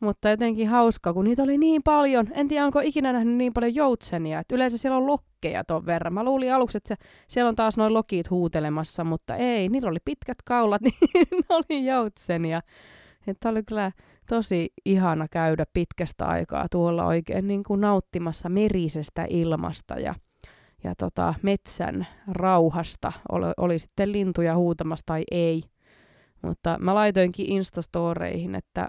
Mutta 0.00 0.30
jotenkin 0.30 0.68
hauska, 0.68 1.12
kun 1.12 1.24
niitä 1.24 1.42
oli 1.42 1.58
niin 1.58 1.82
paljon. 1.82 2.28
En 2.32 2.48
tiedä, 2.48 2.64
onko 2.64 2.80
ikinä 2.80 3.12
nähnyt 3.12 3.36
niin 3.36 3.52
paljon 3.52 3.74
joutsenia. 3.74 4.40
Et 4.40 4.52
yleensä 4.52 4.78
siellä 4.78 4.96
on 4.96 5.06
lokkeja 5.06 5.64
ton 5.64 5.86
verran. 5.86 6.14
Mä 6.14 6.24
luulin 6.24 6.54
aluksi, 6.54 6.76
että 6.76 6.88
se, 6.88 6.96
siellä 7.28 7.48
on 7.48 7.54
taas 7.54 7.76
noin 7.76 7.94
lokit 7.94 8.30
huutelemassa, 8.30 9.04
mutta 9.04 9.36
ei. 9.36 9.68
Niillä 9.68 9.90
oli 9.90 9.98
pitkät 10.04 10.38
kaulat, 10.44 10.82
niin 10.84 10.94
ne 11.14 11.44
oli 11.50 11.86
joutsenia. 11.86 12.60
Että 13.26 13.48
oli 13.48 13.62
kyllä 13.62 13.92
tosi 14.28 14.72
ihana 14.84 15.26
käydä 15.30 15.64
pitkästä 15.72 16.26
aikaa 16.26 16.66
tuolla 16.70 17.06
oikein 17.06 17.46
niin 17.46 17.62
kuin 17.62 17.80
nauttimassa 17.80 18.48
merisestä 18.48 19.26
ilmasta 19.30 19.94
ja 19.94 20.14
ja 20.84 20.94
tota, 20.98 21.34
metsän 21.42 22.06
rauhasta, 22.26 23.12
oli, 23.32 23.46
oli 23.56 23.78
sitten 23.78 24.12
lintuja 24.12 24.56
huutamassa 24.56 25.06
tai 25.06 25.24
ei. 25.30 25.62
Mutta 26.42 26.78
mä 26.80 26.94
laitoinkin 26.94 27.52
Instastoreihin, 27.52 28.54
että, 28.54 28.88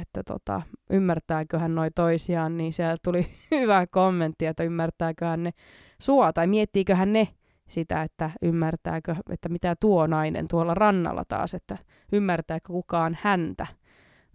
että 0.00 0.22
tota, 0.26 0.62
ymmärtääköhän 0.90 1.74
noi 1.74 1.90
toisiaan, 1.90 2.56
niin 2.56 2.72
siellä 2.72 2.96
tuli 3.04 3.26
hyvä 3.60 3.86
kommentti, 3.86 4.46
että 4.46 4.64
ymmärtääköhän 4.64 5.42
ne 5.42 5.50
sua, 6.00 6.32
tai 6.32 6.46
miettiiköhän 6.46 7.12
ne 7.12 7.28
sitä, 7.68 8.02
että 8.02 8.30
ymmärtääkö, 8.42 9.16
että 9.30 9.48
mitä 9.48 9.76
tuo 9.80 10.06
nainen 10.06 10.48
tuolla 10.48 10.74
rannalla 10.74 11.24
taas, 11.28 11.54
että 11.54 11.78
ymmärtääkö 12.12 12.72
kukaan 12.72 13.18
häntä. 13.22 13.66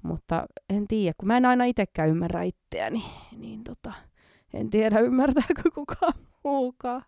Mutta 0.02 0.46
en 0.70 0.88
tiedä, 0.88 1.14
kun 1.18 1.28
mä 1.28 1.38
en 1.38 1.46
aina 1.46 1.64
itsekään 1.66 2.10
ymmärrä 2.10 2.44
itseäni, 2.44 3.04
niin 3.38 3.64
tota, 3.64 3.94
en 4.54 4.70
tiedä 4.70 5.00
ymmärtääkö 5.10 5.72
kukaan 5.74 6.14
muukaan. 6.44 7.04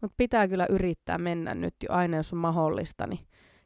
Mutta 0.00 0.14
pitää 0.16 0.48
kyllä 0.48 0.66
yrittää 0.70 1.18
mennä 1.18 1.54
nyt 1.54 1.74
jo 1.82 1.92
aina, 1.92 2.16
jos 2.16 2.32
on 2.32 2.38
mahdollista, 2.38 3.06
niin 3.06 3.20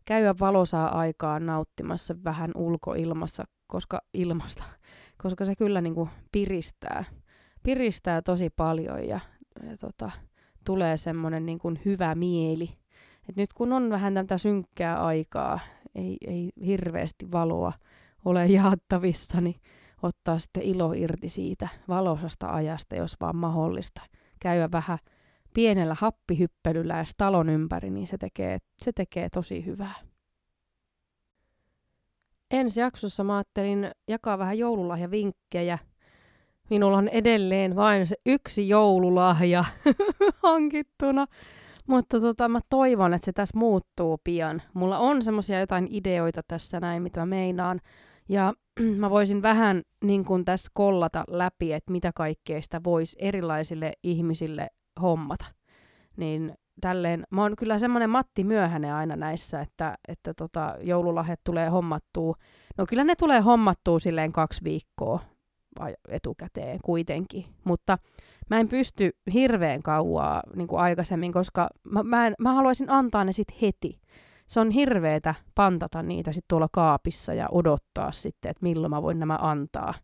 käydä 0.05 0.35
valosaa 0.41 0.99
aikaa 0.99 1.41
nauttimassa 1.41 2.15
vähän 2.25 2.51
ulkoilmassa, 2.55 3.45
koska 3.67 4.01
ilmasta, 4.15 4.65
koska 5.23 5.47
se 5.47 5.57
kyllä 5.57 5.81
niinku 5.81 6.09
piristää, 6.33 7.05
piristää 7.63 8.23
tosi 8.23 8.51
paljon 8.51 9.09
ja, 9.09 9.21
ja 9.63 9.77
tota, 9.77 10.11
tulee 10.65 10.97
semmoinen 10.97 11.47
niinku 11.47 11.73
hyvä 11.85 12.15
mieli. 12.15 12.71
Et 13.29 13.37
nyt 13.37 13.53
kun 13.53 13.73
on 13.73 13.91
vähän 13.91 14.15
tätä 14.15 14.39
synkkää 14.39 15.05
aikaa, 15.05 15.61
ei, 15.95 16.17
ei 16.27 16.53
hirveästi 16.67 17.33
valoa 17.33 17.73
ole 18.25 18.47
jaettavissa, 18.57 19.41
niin 19.41 19.57
ottaa 20.03 20.39
sitten 20.39 20.63
ilo 20.63 20.93
irti 20.93 21.29
siitä 21.29 21.69
valosasta 21.89 22.55
ajasta, 22.55 22.97
jos 22.97 23.17
vaan 23.21 23.37
mahdollista. 23.37 24.03
Käydä 24.41 24.69
vähän 24.73 24.99
pienellä 25.55 25.97
happihyppelyllä 25.99 26.97
ja 26.97 27.05
talon 27.17 27.49
ympäri, 27.49 27.91
niin 27.91 28.07
se 28.07 28.19
tekee, 28.19 28.59
se 28.83 28.93
tekee 28.93 29.29
tosi 29.31 29.67
hyvää. 29.67 29.95
Ensi 32.51 32.81
jaksossa 32.81 33.25
mä 33.25 33.37
ajattelin 33.37 33.91
jakaa 34.09 34.39
vähän 34.39 34.59
joululahjavinkkejä. 34.59 35.79
Minulla 36.71 36.97
on 36.97 37.09
edelleen 37.09 37.77
vain 37.77 38.07
se 38.07 38.17
yksi 38.27 38.69
joululahja 38.69 39.65
hankittuna, 40.43 41.27
mutta 41.87 42.21
tota, 42.21 42.49
mä 42.49 42.61
toivon, 42.69 43.15
että 43.15 43.27
se 43.27 43.33
tässä 43.33 43.59
muuttuu 43.59 44.21
pian. 44.25 44.63
Mulla 44.75 44.99
on 44.99 45.23
semmoisia 45.23 45.61
jotain 45.61 45.89
ideoita 45.91 46.41
tässä 46.49 46.81
näin, 46.81 47.03
mitä 47.03 47.21
mä 47.21 47.27
meinaan. 47.27 47.81
Ja 48.31 48.55
mä 49.01 49.11
voisin 49.11 49.43
vähän 49.43 49.83
niin 50.05 50.25
kuin 50.25 50.45
tässä 50.45 50.71
kollata 50.75 51.25
läpi, 51.29 51.73
että 51.73 51.93
mitä 51.93 52.13
kaikkea 52.15 52.63
sitä 52.63 52.81
voisi 52.85 53.17
erilaisille 53.21 53.93
ihmisille 54.03 54.69
hommata. 55.03 55.45
Niin 56.17 56.55
tälleen, 56.81 57.27
mä 57.31 57.43
oon 57.43 57.57
kyllä 57.57 57.79
semmoinen 57.79 58.11
Matti 58.11 58.45
Myöhänen 58.45 58.95
aina 58.95 59.17
näissä, 59.17 59.61
että, 59.61 59.99
että 60.09 60.35
tota, 60.35 60.77
joululahjat 60.81 61.41
tulee 61.45 61.69
hommattua. 61.69 62.35
No 62.79 62.87
kyllä 62.87 63.05
ne 63.05 63.17
tulee 63.17 63.41
hommattua 63.41 63.99
silleen 63.99 64.33
kaksi 64.33 64.65
viikkoa 64.65 65.21
etukäteen 66.09 66.79
kuitenkin, 66.85 67.45
mutta 67.65 67.99
mä 68.51 68.61
en 68.61 68.69
pysty 68.69 69.11
hirveän 69.33 69.83
kauaa 69.83 70.43
niin 70.57 70.69
kuin 70.69 70.81
aikaisemmin, 70.81 71.33
koska 71.33 71.69
mä, 71.85 72.03
mä, 72.03 72.27
en, 72.27 72.35
mä 72.39 72.53
haluaisin 72.53 72.91
antaa 72.91 73.25
ne 73.25 73.33
sitten 73.33 73.57
heti. 73.63 74.01
Se 74.51 74.61
on 74.61 74.71
hirveetä 74.71 75.35
pantata 75.55 76.03
niitä 76.03 76.33
sitten 76.33 76.49
tuolla 76.49 76.69
kaapissa 76.73 77.35
ja 77.35 77.49
odottaa 77.53 78.13
sitten, 78.13 78.51
että 78.51 78.63
milloin 78.63 78.91
mä 78.91 79.03
voin 79.03 79.19
nämä 79.19 79.39
antaa. 79.41 79.95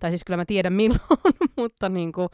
Tai 0.00 0.10
siis 0.10 0.24
kyllä 0.24 0.36
mä 0.36 0.44
tiedän 0.44 0.72
milloin, 0.82 1.36
mutta 1.56 1.88
niin 1.88 2.12
kuin, 2.12 2.28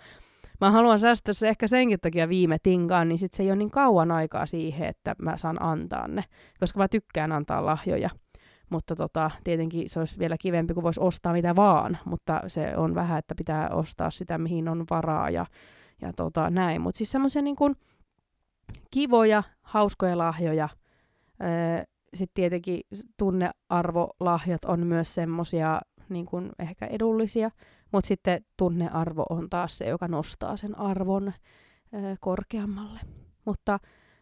mä 0.60 0.70
haluan 0.70 0.98
säästää 0.98 1.34
se 1.34 1.48
ehkä 1.48 1.66
senkin 1.68 2.00
takia 2.00 2.28
viime 2.28 2.58
tinkaan, 2.62 3.08
niin 3.08 3.18
sit 3.18 3.34
se 3.34 3.42
ei 3.42 3.50
ole 3.50 3.56
niin 3.56 3.70
kauan 3.70 4.10
aikaa 4.10 4.46
siihen, 4.46 4.88
että 4.88 5.14
mä 5.18 5.36
saan 5.36 5.62
antaa 5.62 6.08
ne, 6.08 6.24
koska 6.60 6.78
mä 6.78 6.88
tykkään 6.88 7.32
antaa 7.32 7.66
lahjoja. 7.66 8.10
mutta 8.70 8.96
tota, 8.96 9.30
tietenkin 9.44 9.90
se 9.90 9.98
olisi 9.98 10.18
vielä 10.18 10.36
kivempi, 10.40 10.74
kun 10.74 10.82
voisi 10.82 11.00
ostaa 11.00 11.32
mitä 11.32 11.56
vaan, 11.56 11.98
mutta 12.04 12.40
se 12.46 12.76
on 12.76 12.94
vähän, 12.94 13.18
että 13.18 13.34
pitää 13.34 13.68
ostaa 13.68 14.10
sitä, 14.10 14.38
mihin 14.38 14.68
on 14.68 14.84
varaa 14.90 15.30
ja, 15.30 15.46
ja 16.02 16.12
tota, 16.12 16.50
näin. 16.50 16.80
Mutta 16.80 16.98
siis 16.98 17.12
semmoisia 17.12 17.42
niin 17.42 17.56
kivoja, 18.90 19.42
hauskoja 19.62 20.18
lahjoja. 20.18 20.68
Öö, 21.42 21.84
Sitten 22.14 22.34
tietenkin 22.34 22.80
tunnearvolahjat 23.18 24.64
on 24.64 24.86
myös 24.86 25.14
semmoisia 25.14 25.80
niin 26.08 26.26
kuin 26.26 26.50
ehkä 26.58 26.86
edullisia, 26.86 27.50
mutta 27.92 28.08
sitten 28.08 28.44
tunnearvo 28.56 29.24
on 29.30 29.50
taas 29.50 29.78
se, 29.78 29.84
joka 29.84 30.08
nostaa 30.08 30.56
sen 30.56 30.78
arvon 30.78 31.32
öö, 31.94 32.16
korkeammalle. 32.20 33.00
Mutta 33.44 33.78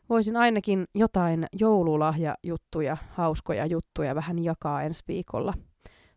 voisin 0.08 0.36
ainakin 0.36 0.84
jotain 0.94 1.46
joululahjajuttuja, 1.52 2.96
hauskoja 3.10 3.66
juttuja 3.66 4.14
vähän 4.14 4.44
jakaa 4.44 4.82
ensi 4.82 5.04
viikolla 5.08 5.54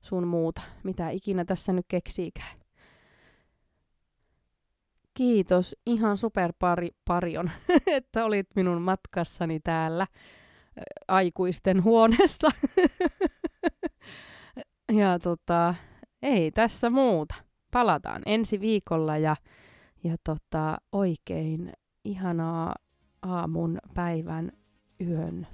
sun 0.01 0.27
muuta, 0.27 0.61
mitä 0.83 1.09
ikinä 1.09 1.45
tässä 1.45 1.73
nyt 1.73 1.85
keksiikään. 1.87 2.57
Kiitos 5.13 5.75
ihan 5.85 6.17
super 6.17 6.53
pari, 6.59 6.89
parion, 7.05 7.51
että 7.97 8.25
olit 8.25 8.47
minun 8.55 8.81
matkassani 8.81 9.59
täällä 9.59 10.07
aikuisten 11.07 11.83
huoneessa. 11.83 12.49
ja 14.99 15.19
tota, 15.19 15.75
ei 16.21 16.51
tässä 16.51 16.89
muuta. 16.89 17.35
Palataan 17.71 18.21
ensi 18.25 18.59
viikolla 18.59 19.17
ja, 19.17 19.35
ja 20.03 20.15
tota, 20.23 20.77
oikein 20.91 21.73
ihanaa 22.05 22.75
aamun, 23.21 23.79
päivän, 23.93 24.51
yön, 25.01 25.47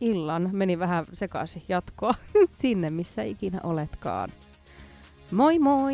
illan. 0.00 0.50
Meni 0.52 0.78
vähän 0.78 1.06
sekaisin 1.12 1.62
jatkoa 1.68 2.14
sinne, 2.60 2.90
missä 2.90 3.22
ikinä 3.22 3.58
oletkaan. 3.62 4.28
Moi 5.30 5.58
moi! 5.58 5.92